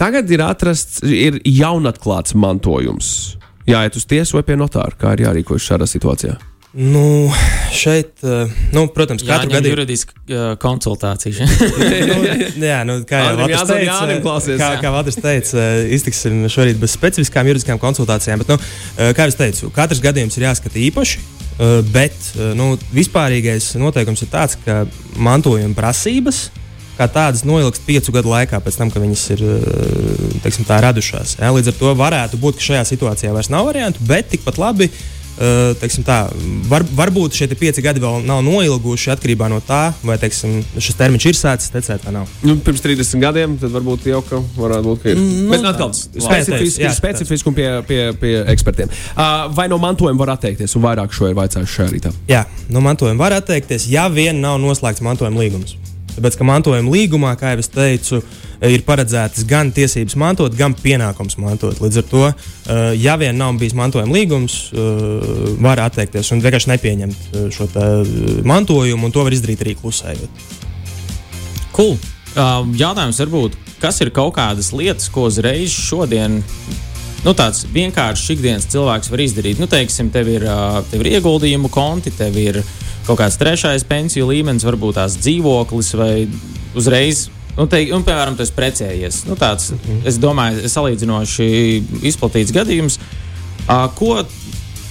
Tagad 0.00 0.30
ir 0.32 0.44
atrasts, 0.44 1.02
ir 1.04 1.40
jaunatklāts 1.44 2.36
mantojums. 2.38 3.36
Jāiet 3.68 3.98
uz 3.98 4.06
tiesu 4.08 4.38
vai 4.38 4.46
pie 4.46 4.56
notāra, 4.58 4.96
kā 4.98 5.12
ir 5.16 5.26
jārīkojas 5.28 5.66
šādā 5.72 5.88
situācijā. 5.90 6.38
Nu, 6.72 7.30
šeit, 7.74 8.22
eh, 8.22 8.50
nu, 8.70 8.84
protams, 8.94 9.24
Jā, 9.26 9.40
katru 9.40 9.50
gadu 9.56 9.66
ir 9.66 9.72
juridiska 9.74 10.14
uh, 10.14 10.42
konsultācija. 10.62 11.42
nu, 11.42 12.18
jā, 12.70 12.76
nu, 12.86 13.00
kā 13.08 13.24
jau 13.24 13.32
Valters 13.40 13.64
teica, 13.66 14.54
kā, 14.60 14.68
kā 14.78 14.92
Valters 14.94 15.18
teica, 15.18 15.64
iztiksim 15.90 16.44
šorīt 16.46 16.78
bez 16.78 16.94
specifiskām 16.94 17.50
juridiskām 17.50 17.80
konsultācijām. 17.82 18.44
Bet, 18.44 18.54
nu, 18.54 18.60
kā 19.18 19.26
jau 19.26 19.34
teicu, 19.42 19.72
katrs 19.74 20.02
gadījums 20.04 20.38
ir 20.38 20.46
jāskata 20.46 20.78
īpaši. 20.86 21.26
Bet 21.92 22.14
nu, 22.56 22.70
vispārīgais 22.94 23.74
noteikums 23.76 24.22
ir 24.24 24.30
tāds, 24.32 24.54
ka 24.62 24.84
mantojuma 25.20 25.74
prasības 25.76 26.46
kā 27.00 27.08
tādas 27.08 27.46
noilgst 27.48 27.86
piecu 27.86 28.12
gadu 28.14 28.34
laikā 28.34 28.60
pēc 28.64 28.80
tam, 28.80 28.90
kad 28.92 29.04
viņas 29.04 29.28
ir 29.36 29.46
eh, 29.46 30.34
teiksim, 30.44 30.68
tā, 30.68 30.82
radušās. 30.84 31.38
Ja? 31.40 31.54
Līdz 31.56 31.72
ar 31.72 31.80
to 31.80 31.94
varētu 31.98 32.40
būt, 32.42 32.60
ka 32.60 32.72
šajā 32.72 32.84
situācijā 32.92 33.32
vairs 33.36 33.52
nav 33.52 33.70
variantu, 33.70 34.04
bet 34.08 34.30
tikpat 34.34 34.60
labi. 34.60 34.90
Uh, 35.40 35.72
tā, 36.04 36.16
var, 36.68 36.82
varbūt 36.84 37.38
šie 37.38 37.46
pieci 37.56 37.80
gadi 37.80 38.02
vēl 38.02 38.26
nav 38.28 38.42
noilguši 38.44 39.12
atkarībā 39.14 39.46
no 39.48 39.62
tā, 39.64 39.94
vai 40.04 40.18
teiksim, 40.20 40.58
šis 40.76 40.98
termiņš 40.98 41.26
ir 41.30 41.38
sācis 41.38 41.72
tecēt 41.72 42.04
vai 42.04 42.12
nav. 42.18 42.34
Nu, 42.44 42.58
pirms 42.60 42.84
30 42.84 43.22
gadiem 43.22 43.54
tad 43.62 43.72
varbūt 43.72 44.10
jau 44.10 44.20
ka 44.26 44.42
varētu 44.58 44.90
būt, 44.90 45.00
ka 45.00 45.14
ir. 45.14 45.22
Mm, 45.22 45.48
Bet 45.54 45.64
atkal 45.70 45.94
specifiski, 45.96 46.84
jā, 46.84 46.92
specifiski 46.92 47.48
un 47.48 47.56
pie, 47.56 47.68
pie, 47.88 48.02
pie 48.20 48.36
ekspertiem. 48.52 48.92
Uh, 49.14 49.46
vai 49.56 49.70
no 49.72 49.80
mantojuma 49.80 50.26
var 50.26 50.34
atteikties, 50.36 50.76
un 50.76 50.84
vairāk 50.84 51.16
šo 51.16 51.32
ir 51.32 51.38
vaicājuši 51.40 51.78
šajā 51.78 51.94
rītā? 51.94 52.12
Jā, 52.28 52.44
no 52.68 52.84
mantojuma 52.84 53.24
var 53.24 53.40
atteikties, 53.40 53.88
ja 53.88 54.10
vien 54.12 54.44
nav 54.44 54.60
noslēgts 54.60 55.06
mantojuma 55.08 55.40
līgums. 55.40 55.79
Tāpēc, 56.16 56.36
ka 56.38 56.46
mantojuma 56.46 56.92
līgumā, 56.92 57.34
kā 57.38 57.54
jau 57.54 57.62
es 57.62 57.70
teicu, 57.72 58.20
ir 58.68 58.82
paredzētas 58.86 59.46
gan 59.48 59.70
tiesības 59.74 60.16
mantot, 60.20 60.54
gan 60.56 60.74
pienākums 60.76 61.38
mantot. 61.40 61.80
Līdz 61.80 62.00
ar 62.02 62.06
to, 62.10 62.24
eh, 62.28 62.94
ja 63.00 63.16
vien 63.16 63.36
nav 63.36 63.56
bijis 63.58 63.76
mantojuma 63.78 64.12
līgums, 64.12 64.72
eh, 64.72 65.56
var 65.60 65.78
atteikties 65.78 66.32
un 66.32 66.42
vienkārši 66.42 66.72
nepieņemt 66.74 67.16
eh, 67.32 67.50
šo 67.50 67.68
mantojumu, 68.44 69.04
un 69.04 69.12
to 69.12 69.24
var 69.24 69.32
izdarīt 69.32 69.64
arī 69.64 69.76
klusējot. 69.76 70.28
Cool. 71.72 71.96
Jautājums 72.34 73.18
varbūt, 73.18 73.56
kas 73.80 74.00
ir 74.00 74.10
kaut 74.10 74.34
kādas 74.36 74.72
lietas, 74.72 75.08
ko 75.10 75.26
uzreiz 75.26 75.70
šodien 75.70 76.44
nu, 77.24 77.32
tāds 77.34 77.64
vienkāršs 77.72 78.30
ikdienas 78.36 78.68
cilvēks 78.70 79.10
var 79.10 79.18
izdarīt. 79.18 79.58
Nu, 79.58 79.66
teiksim, 79.66 80.10
tev 80.10 80.28
ir, 80.28 80.46
tev 80.90 81.02
ir 81.02 81.18
ieguldījumu 81.18 81.70
konti, 81.72 82.12
tev 82.14 82.36
ir 82.38 82.62
kaut 83.06 83.20
kāds 83.20 83.38
trešais 83.40 83.84
pensiju 83.88 84.30
līmenis, 84.30 84.66
varbūt 84.66 84.98
tās 85.00 85.18
dzīvoklis 85.20 85.94
vai 85.98 86.14
uzreiz. 86.78 87.28
Nu, 87.56 87.66
te, 87.68 87.80
un, 87.94 88.04
piemēram, 88.06 88.36
tas 88.38 88.52
precējies. 88.54 89.24
Nu, 89.28 89.36
tāds, 89.36 89.72
mm 89.72 89.80
-hmm. 89.86 90.06
Es 90.08 90.18
domāju, 90.22 90.68
salīdzinoši 90.68 91.48
izplatīts 92.02 92.54
gadījums. 92.54 92.98
Ko, 93.98 94.24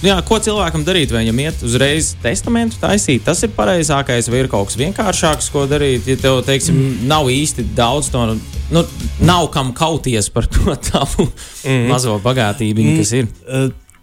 jā, 0.02 0.16
ko 0.24 0.38
cilvēkam 0.38 0.84
darīt? 0.84 1.12
Vai 1.12 1.24
viņam 1.24 1.40
iet 1.40 1.62
uzreiz 1.66 2.14
testamentu 2.22 2.76
taisīt? 2.80 3.24
Tas 3.24 3.42
ir 3.42 3.50
pareizākais, 3.56 4.30
vai 4.30 4.38
ir 4.38 4.48
kaut 4.48 4.68
kas 4.68 4.76
vienkāršāks, 4.76 5.50
ko 5.52 5.66
darīt? 5.66 6.06
Ja 6.06 6.16
tev, 6.16 6.42
teiksim, 6.46 6.76
mm. 6.76 7.08
nav 7.08 7.28
īsti 7.32 7.64
daudz 7.74 8.10
to, 8.10 8.36
nu, 8.70 8.84
nav 9.20 9.50
kam 9.50 9.72
kauties 9.72 10.30
par 10.30 10.46
to 10.46 10.76
tavu 10.92 11.28
mm. 11.64 11.88
mazo 11.88 12.20
bagātību, 12.24 12.80
mm. 12.80 12.98
kas 12.98 13.12
ir. 13.12 13.26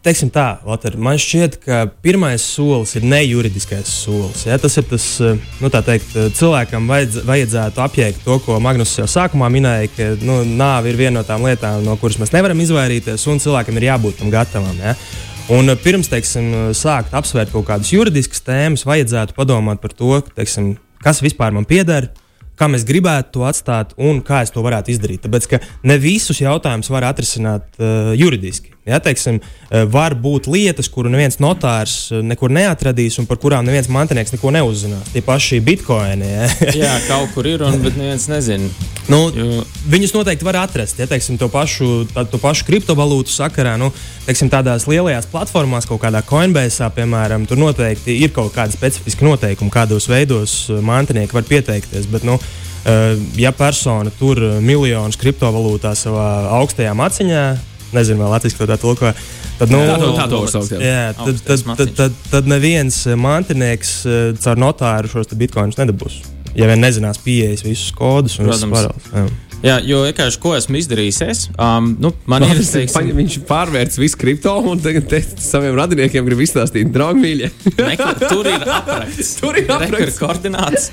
Teiksim 0.07 0.29
tā, 0.31 0.61
Lotar, 0.63 0.93
man 0.95 1.17
šķiet, 1.19 1.55
ka 1.65 1.77
pirmais 1.99 2.39
solis 2.39 2.93
ir 2.95 3.03
nejuridiskais 3.03 3.89
solis. 3.91 4.45
Ja? 4.47 4.55
Tas 4.55 4.77
ir 4.79 4.85
tas, 4.87 5.07
eh, 5.19 5.33
nu, 5.59 5.67
teikt, 5.67 6.13
eh, 6.15 6.29
cilvēkam 6.31 6.85
vajadz, 6.87 7.17
vajadzētu 7.27 7.81
apjēgt 7.83 8.23
to, 8.23 8.37
ko 8.45 8.55
Magnus 8.63 8.93
jau 8.95 9.03
sākumā 9.03 9.49
minēja, 9.51 9.89
ka 9.97 10.07
nu, 10.23 10.37
nāve 10.47 10.93
ir 10.93 10.95
viena 10.95 11.17
no 11.17 11.23
tām 11.27 11.43
lietām, 11.43 11.83
no 11.83 11.97
kuras 11.99 12.15
mēs 12.21 12.31
nevaram 12.31 12.55
izvairīties, 12.63 13.25
un 13.27 13.43
cilvēkam 13.43 13.81
ir 13.81 13.87
jābūt 13.89 14.21
tam 14.21 14.31
gatavam. 14.31 14.79
Ja? 14.79 14.95
Un 15.49 15.67
eh, 15.67 15.75
pirms 15.75 16.07
teiksim, 16.07 16.71
sākt 16.71 17.11
apsvērt 17.11 17.51
kaut 17.51 17.67
kādas 17.67 17.91
juridiskas 17.91 18.39
tēmas, 18.47 18.87
vajadzētu 18.87 19.35
padomāt 19.35 19.83
par 19.83 19.91
to, 19.91 20.21
teiksim, 20.39 20.77
kas 21.03 21.19
vispār 21.19 21.51
man 21.51 21.67
pieder 21.67 22.07
kā 22.57 22.71
mēs 22.71 22.87
gribētu 22.87 23.35
to 23.35 23.43
atstāt 23.45 23.91
un 23.99 24.23
kā 24.25 24.39
es 24.45 24.55
to 24.55 24.63
varētu 24.65 24.95
izdarīt. 24.95 25.27
Tāpēc, 25.27 25.51
ka 25.51 25.59
ne 25.83 25.99
visus 26.01 26.39
jautājumus 26.41 26.89
var 26.89 27.11
atrisināt 27.11 27.67
uh, 27.77 28.15
juridiski. 28.17 28.76
Ja, 28.87 29.01
teiksim, 29.03 29.41
uh, 29.41 29.83
var 29.91 30.15
būt 30.15 30.47
lietas, 30.47 30.87
kuru 30.91 31.11
neviens 31.11 31.41
notārs 31.43 32.07
uh, 32.13 32.21
nekur 32.23 32.53
neatradīs 32.55 33.19
un 33.19 33.27
par 33.27 33.39
kurām 33.41 33.67
neviens 33.67 33.89
mantinieks 33.91 34.31
neko 34.31 34.53
neuzzinās. 34.55 35.11
Tie 35.11 35.23
paši 35.25 35.59
bitkoini. 35.63 36.29
Ja. 36.31 36.47
Jā, 36.85 36.93
kaut 37.09 37.33
kur 37.35 37.49
ir, 37.49 37.65
un, 37.67 37.75
bet 37.83 37.99
neviens 37.99 38.29
nezina. 38.31 38.69
Nu, 39.11 39.27
jo... 39.35 39.63
Viņus 39.87 40.15
noteikti 40.15 40.47
var 40.47 40.61
atrast. 40.63 40.99
Ja, 40.99 41.07
teiksim, 41.07 41.39
to, 41.39 41.47
pašu, 41.51 42.05
tā, 42.13 42.25
to 42.27 42.39
pašu 42.41 42.67
kriptovalūtu 42.67 43.31
sakarā, 43.31 43.75
nu, 43.79 43.91
teiksim, 44.25 44.51
tādās 44.51 44.87
lielajās 44.89 45.27
platformās, 45.31 45.87
kaut 45.87 46.01
kādā 46.03 46.23
Coinbase, 46.27 46.87
piemēram, 46.95 47.47
tur 47.47 47.59
noteikti 47.59 48.17
ir 48.23 48.33
kaut 48.35 48.55
kādi 48.55 48.75
specifiski 48.75 49.27
noteikumi, 49.27 49.71
kādos 49.73 50.09
veidos 50.11 50.57
mantinieki 50.83 51.35
var 51.35 51.47
pieteikties. 51.47 52.07
Bet, 52.11 52.27
nu, 52.27 52.39
ja 53.39 53.51
persona 53.55 54.11
tur 54.19 54.39
miljonus 54.63 55.19
kriptovalūtā 55.19 55.91
savā 55.97 56.27
augstajā 56.59 56.93
maciņā, 56.95 57.47
nezinu, 57.95 58.19
vai 58.23 58.29
Latvijas 58.35 58.57
kaut 58.59 58.69
kā 58.69 58.77
tulko. 58.81 59.11
Tad, 59.57 59.71
nu, 59.73 59.79
Tā 59.79 59.95
to- 59.97 60.11
tā 60.17 60.25
to 60.29 60.39
var 60.43 60.49
saukt, 60.53 60.71
jā. 60.75 60.79
jā, 60.83 61.03
tad, 61.17 61.39
tad, 61.47 61.63
tad, 61.79 61.93
tad, 61.97 62.17
tad 62.31 62.47
neviens 62.51 62.99
eh, 63.07 63.15
mantinieks 63.17 63.93
eh, 64.05 64.33
caur 64.43 64.59
notāru 64.61 65.09
šos 65.09 65.27
te 65.31 65.35
bitkoinus 65.39 65.79
nedabūs. 65.79 66.19
Ja 66.57 66.65
vien 66.69 66.81
nezinās 66.81 67.19
pieejas 67.21 67.61
visus 67.65 67.91
kodus 67.93 68.39
un 68.39 68.47
visas 68.49 68.63
Protams. 68.65 69.31
Jā. 69.63 69.77
Jo 69.87 70.01
vienkārši 70.05 70.39
ko 70.41 70.53
esmu 70.57 70.79
izdarījis, 70.79 71.19
es, 71.27 71.43
um, 71.55 71.91
nu, 72.01 72.11
man 72.29 72.45
ir 72.45 72.57
Viņš, 72.57 72.71
teiksim, 72.73 73.11
viņš 73.17 73.37
pārvērts 73.49 73.99
visu 74.01 74.19
kripto 74.19 74.53
un 74.71 74.81
tagad 74.83 75.13
saviem 75.41 75.77
radiniekiem 75.77 76.25
grib 76.27 76.41
izstāstīt, 76.45 76.89
draugi 76.93 77.21
mīļie. 77.23 77.51
Meklē, 77.77 78.13
tur 78.23 78.49
ir 78.49 78.65
apraksts. 78.79 79.33
Tur 79.41 79.59
ir 79.59 79.69
apraksts. 79.69 79.97
Rekur 79.97 80.13
koordināts. 80.21 80.89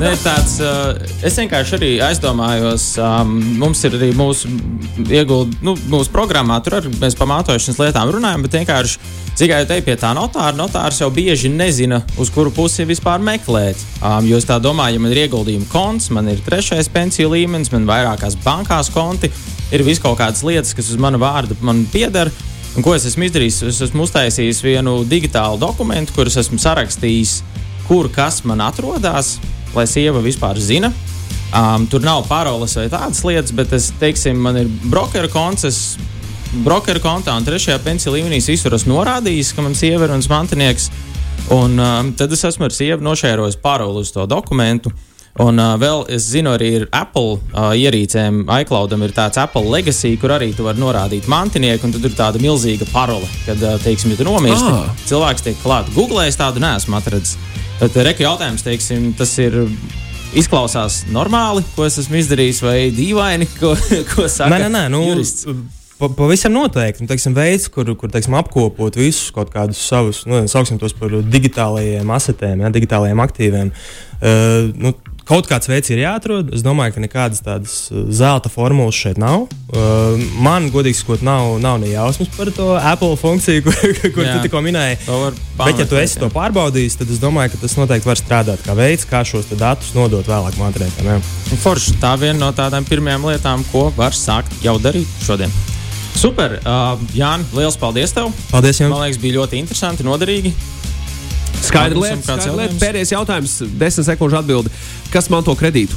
Ne, 0.00 0.12
tāds, 0.24 0.58
uh, 0.64 0.94
es 1.26 1.38
vienkārši 1.40 1.76
arī 1.78 1.90
aizdomājos, 2.10 2.92
um, 3.02 3.34
mums 3.60 3.82
ir 3.88 3.96
arī 3.98 4.12
mūsu, 4.16 4.50
ieguld, 5.08 5.56
nu, 5.66 5.76
mūsu 5.92 6.12
programmā, 6.14 6.60
tur 6.64 6.80
arī 6.80 6.92
mēs 7.00 7.18
par 7.18 7.30
mātošanas 7.30 7.80
lietām 7.80 8.14
runājam, 8.16 8.46
bet 8.46 8.60
vienkārši 8.60 9.28
tikai 9.38 9.62
te 9.68 9.78
pie 9.84 9.96
tā 10.00 10.10
notāra. 10.16 10.54
Notārs 10.56 11.00
jau 11.02 11.10
bieži 11.14 11.50
nezina, 11.52 12.00
uz 12.20 12.30
kuru 12.34 12.52
pusi 12.54 12.86
vispār 12.88 13.22
meklēt. 13.24 13.78
Um, 14.00 14.26
jo 14.28 14.38
es 14.40 14.48
tā 14.48 14.58
domāju, 14.62 14.98
ja 14.98 15.04
man 15.04 15.14
ir 15.14 15.22
ieguldījuma 15.26 15.68
konts, 15.72 16.10
man 16.14 16.30
ir 16.32 16.42
trešais 16.46 16.90
pensiju 16.92 17.32
līmenis, 17.34 17.72
man 17.74 17.84
ir 17.84 17.92
vairākās 17.92 18.38
bankās 18.44 18.90
konti, 18.94 19.30
ir 19.70 19.84
vis 19.86 20.02
kaut 20.02 20.18
kādas 20.20 20.44
lietas, 20.46 20.74
kas 20.76 20.90
uz 20.92 21.00
mana 21.00 21.20
vārda 21.20 21.58
man 21.64 21.84
pieder. 21.92 22.32
Un 22.78 22.86
ko 22.86 22.94
es 22.94 23.06
esmu 23.08 23.26
izdarījis? 23.26 23.62
Es 23.66 23.80
esmu 23.88 24.04
uztaisījis 24.06 24.62
vienu 24.62 25.00
digitālu 25.08 25.58
dokumentu, 25.58 26.14
kurus 26.14 26.38
esmu 26.38 26.60
sarakstījis, 26.62 27.40
kur 27.88 28.06
kas 28.14 28.44
man 28.46 28.62
atrodas, 28.62 29.38
lai 29.74 29.88
sieva 29.90 30.22
vispār 30.22 30.60
zina. 30.62 30.92
Um, 31.50 31.88
tur 31.90 32.04
nav 32.06 32.28
paroles 32.30 32.76
vai 32.78 32.86
tādas 32.92 33.24
lietas, 33.26 33.50
bet 33.58 33.72
es 33.74 33.88
teiksim, 33.98 34.38
man 34.38 34.60
ir 34.60 34.70
brokeru 34.86 35.30
konts. 35.32 35.96
Brokeru 36.50 36.98
kontā 37.02 37.36
un 37.38 37.44
trešajā 37.46 37.78
pensiju 37.84 38.16
līmenī 38.16 38.40
visur 38.42 38.74
esmu 38.74 38.96
norādījis, 38.96 39.52
ka 39.54 39.62
man 39.62 39.76
sieva 39.78 40.08
ir 40.08 40.14
mans 40.16 40.26
mantinieks. 40.30 40.88
Un 41.54 41.78
um, 41.78 42.10
tad 42.18 42.32
es 42.34 42.42
esmu 42.46 42.66
ar 42.66 42.74
sievu 42.74 43.04
nošērojis 43.06 43.56
paroli 43.62 44.02
uz 44.02 44.10
to 44.14 44.26
dokumentu. 44.26 44.90
Un 45.40 45.62
uh, 45.62 45.76
vēl 45.78 46.02
es 46.10 46.26
zinu, 46.32 46.50
arī 46.58 46.72
ir 46.80 46.88
Apple 46.92 47.38
uh, 47.38 47.70
ierīcēm, 47.78 48.42
iCloudam 48.64 49.06
ir 49.06 49.14
tāds 49.14 49.38
Apple 49.38 49.62
legacy, 49.70 50.16
kur 50.18 50.34
arī 50.34 50.50
tu 50.58 50.66
vari 50.66 50.82
norādīt 50.82 51.30
mantinieku, 51.30 51.86
un 51.86 51.94
tad 51.94 52.10
ir 52.10 52.16
tāda 52.18 52.42
milzīga 52.42 52.88
parole, 52.90 53.30
kad, 53.46 53.62
uh, 53.62 53.78
teiksim, 53.86 54.10
ja 54.10 54.18
tu 54.18 54.26
nomirsti, 54.26 54.74
Ah. 54.74 54.90
cilvēks 55.06 55.46
tiek 55.46 55.62
klāts. 55.62 55.94
Google 55.94 56.26
es 56.26 56.36
tādu 56.36 56.58
neesmu 56.60 56.98
atradzis. 56.98 57.38
Tad 57.78 57.94
reku 57.94 58.26
jautājums, 58.26 58.66
teiksim, 58.66 59.12
tas 59.16 59.38
ir. 59.38 59.62
Izklausās 60.30 61.00
normāli, 61.10 61.64
ko 61.74 61.82
es 61.88 61.96
esmu 61.98 62.20
izdarījis, 62.20 62.60
vai 62.62 62.78
dīvaini, 62.94 63.48
ko, 63.58 63.72
ko 64.12 64.28
saka 64.30 64.52
Nē, 64.52 64.60
nē, 64.68 64.68
nē 64.76 64.82
nu, 64.94 65.00
jurists. 65.08 65.46
Pa- 66.00 66.10
Pavisam 66.16 66.56
noteikti. 66.56 67.04
Nu, 67.04 67.10
teiksim, 67.10 67.36
veids, 67.36 67.68
kur, 67.72 67.92
kur 68.00 68.10
teiksim, 68.12 68.34
apkopot 68.40 68.96
visus 68.98 69.30
kaut 69.36 69.52
kādus 69.54 69.80
savus, 69.84 70.24
nu, 70.26 70.42
sauksim 70.50 70.80
tos 70.80 70.96
par 70.96 71.12
digitālajiem 71.12 72.16
asetiem, 72.16 72.64
ja, 72.64 72.72
digitālajiem 72.74 73.24
aktīviem. 73.28 73.72
Uh, 74.20 74.72
nu, 74.76 74.96
Kaut 75.30 75.46
kāds 75.46 75.68
veids 75.70 75.86
ir 75.92 76.00
jāatrod. 76.02 76.48
Es 76.56 76.64
domāju, 76.66 76.96
ka 76.96 77.02
nekādas 77.04 77.42
tādas 77.46 77.74
uh, 77.92 78.00
zelta 78.10 78.50
formulas 78.50 78.96
šeit 78.98 79.20
nav. 79.20 79.44
Uh, 79.70 80.18
man, 80.42 80.66
godīgi 80.74 80.98
sakot, 80.98 81.22
nav, 81.22 81.52
nav 81.62 81.78
ne 81.78 81.92
jausmas 81.92 82.32
par 82.34 82.50
to 82.56 82.72
Apple 82.74 83.14
funkciju, 83.20 83.62
kur, 83.68 83.76
kur 84.16 84.26
tu 84.26 84.36
tikko 84.48 84.64
minēji. 84.66 84.98
Bet, 85.54 85.78
ja 85.78 85.86
tu 85.86 86.00
esi 86.00 86.18
jā. 86.18 86.24
to 86.24 86.32
pārbaudījis, 86.34 86.98
tad 86.98 87.14
es 87.14 87.22
domāju, 87.22 87.54
ka 87.54 87.62
tas 87.62 87.78
noteikti 87.78 88.10
var 88.10 88.18
strādāt 88.18 88.66
kā 88.66 88.74
veids, 88.74 89.06
kā 89.06 89.22
šos 89.22 89.52
datus 89.54 89.94
nodot 89.94 90.26
vēlāk. 90.26 90.58
Un 90.58 91.62
Forši, 91.62 92.00
tā 92.02 92.16
viena 92.18 92.40
no 92.40 92.50
tādām 92.56 92.88
pirmajām 92.88 93.30
lietām, 93.30 93.62
ko 93.70 93.92
var 93.94 94.16
sākt 94.16 94.64
jau 94.66 94.80
darīt 94.82 95.20
šodien. 95.22 95.54
Super, 96.18 96.58
uh, 96.66 96.98
Jānis, 97.16 97.52
liels 97.56 97.76
paldies 97.80 98.12
tev! 98.12 98.32
Paldies 98.50 98.80
jums! 98.82 98.92
Man 98.92 99.04
liekas, 99.06 99.20
bija 99.22 99.38
ļoti 99.40 99.60
interesanti, 99.60 100.04
noderīgi. 100.06 100.52
Skaidra 101.60 102.00
lieta, 102.00 102.18
skaidra 102.24 102.54
lieta. 102.56 102.72
jautājums? 102.72 102.80
Pēdējais 102.82 103.12
jautājums, 103.14 103.54
desmit 103.80 104.08
sekundžu 104.08 104.38
atbildi. 104.40 104.72
Kas 105.12 105.30
man 105.32 105.44
to 105.46 105.54
kredītu? 105.58 105.96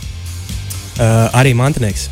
Uh, 0.94 1.28
arī 1.40 1.56
mantinieks. 1.58 2.08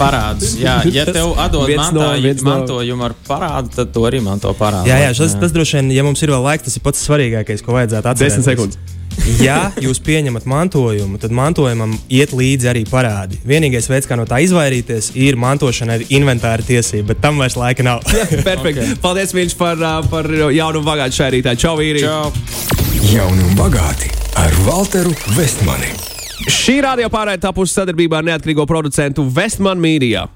Parādus. 0.00 0.54
Jā, 0.56 0.78
ja 0.88 1.04
tev 1.04 1.34
atdod 1.36 1.66
viens 1.68 1.90
no- 1.92 2.06
mantojumu 2.46 3.04
ar 3.04 3.14
parādu, 3.26 3.74
tad 3.74 3.90
to 3.92 4.06
arī 4.08 4.22
manto 4.24 4.52
parādu. 4.56 4.88
Jā, 4.88 4.96
jā, 5.04 5.10
tas, 5.18 5.34
tas 5.42 5.52
droši 5.52 5.80
vien, 5.80 5.90
ja 5.98 6.06
mums 6.06 6.22
ir 6.24 6.32
vēl 6.32 6.40
laiks, 6.46 6.64
tas 6.64 6.78
ir 6.78 6.84
pats 6.86 7.02
svarīgākais, 7.04 7.60
ko 7.66 7.76
vajadzētu 7.76 8.08
atcerēties. 8.14 8.38
Desmit 8.40 8.48
sekundes. 8.48 8.99
Ja 9.40 9.70
jūs 9.80 10.00
pieņemat 10.04 10.46
mantojumu, 10.48 11.18
tad 11.20 11.34
mantojumam 11.34 11.92
iet 12.12 12.32
līdzi 12.36 12.70
arī 12.72 12.84
parādi. 12.88 13.40
Vienīgais 13.46 13.88
veids, 13.90 14.08
kā 14.08 14.18
no 14.18 14.26
tā 14.28 14.40
izvairīties, 14.44 15.12
ir 15.20 15.38
mantošana 15.40 15.98
ar 15.98 16.04
inventāra 16.08 16.64
tiesību, 16.66 17.10
bet 17.12 17.22
tam 17.24 17.40
vairs 17.40 17.58
laika 17.60 17.86
nav. 17.86 18.04
Perfekti. 18.48 18.84
Okay. 18.84 18.98
Paldies 19.02 19.34
viņš 19.36 19.56
par, 19.60 19.84
par 20.10 20.28
jaunu 20.30 20.82
un 20.82 20.88
bagātu 20.88 21.20
šai 21.20 21.30
rītā. 21.36 21.56
Čau, 21.60 21.76
vīri! 21.80 22.04
Čau! 22.04 22.32
Jauni 23.10 23.46
un 23.46 23.56
bagāti 23.58 24.12
ar 24.38 24.54
Walteru 24.66 25.14
Vestmani. 25.36 25.92
Šī 26.48 26.78
radio 26.84 27.10
pārējai 27.12 27.42
tapusi 27.42 27.76
sadarbībā 27.76 28.20
ar 28.20 28.28
neatkarīgo 28.30 28.64
producentu 28.68 29.26
Westman 29.36 29.80
Media. 29.82 30.28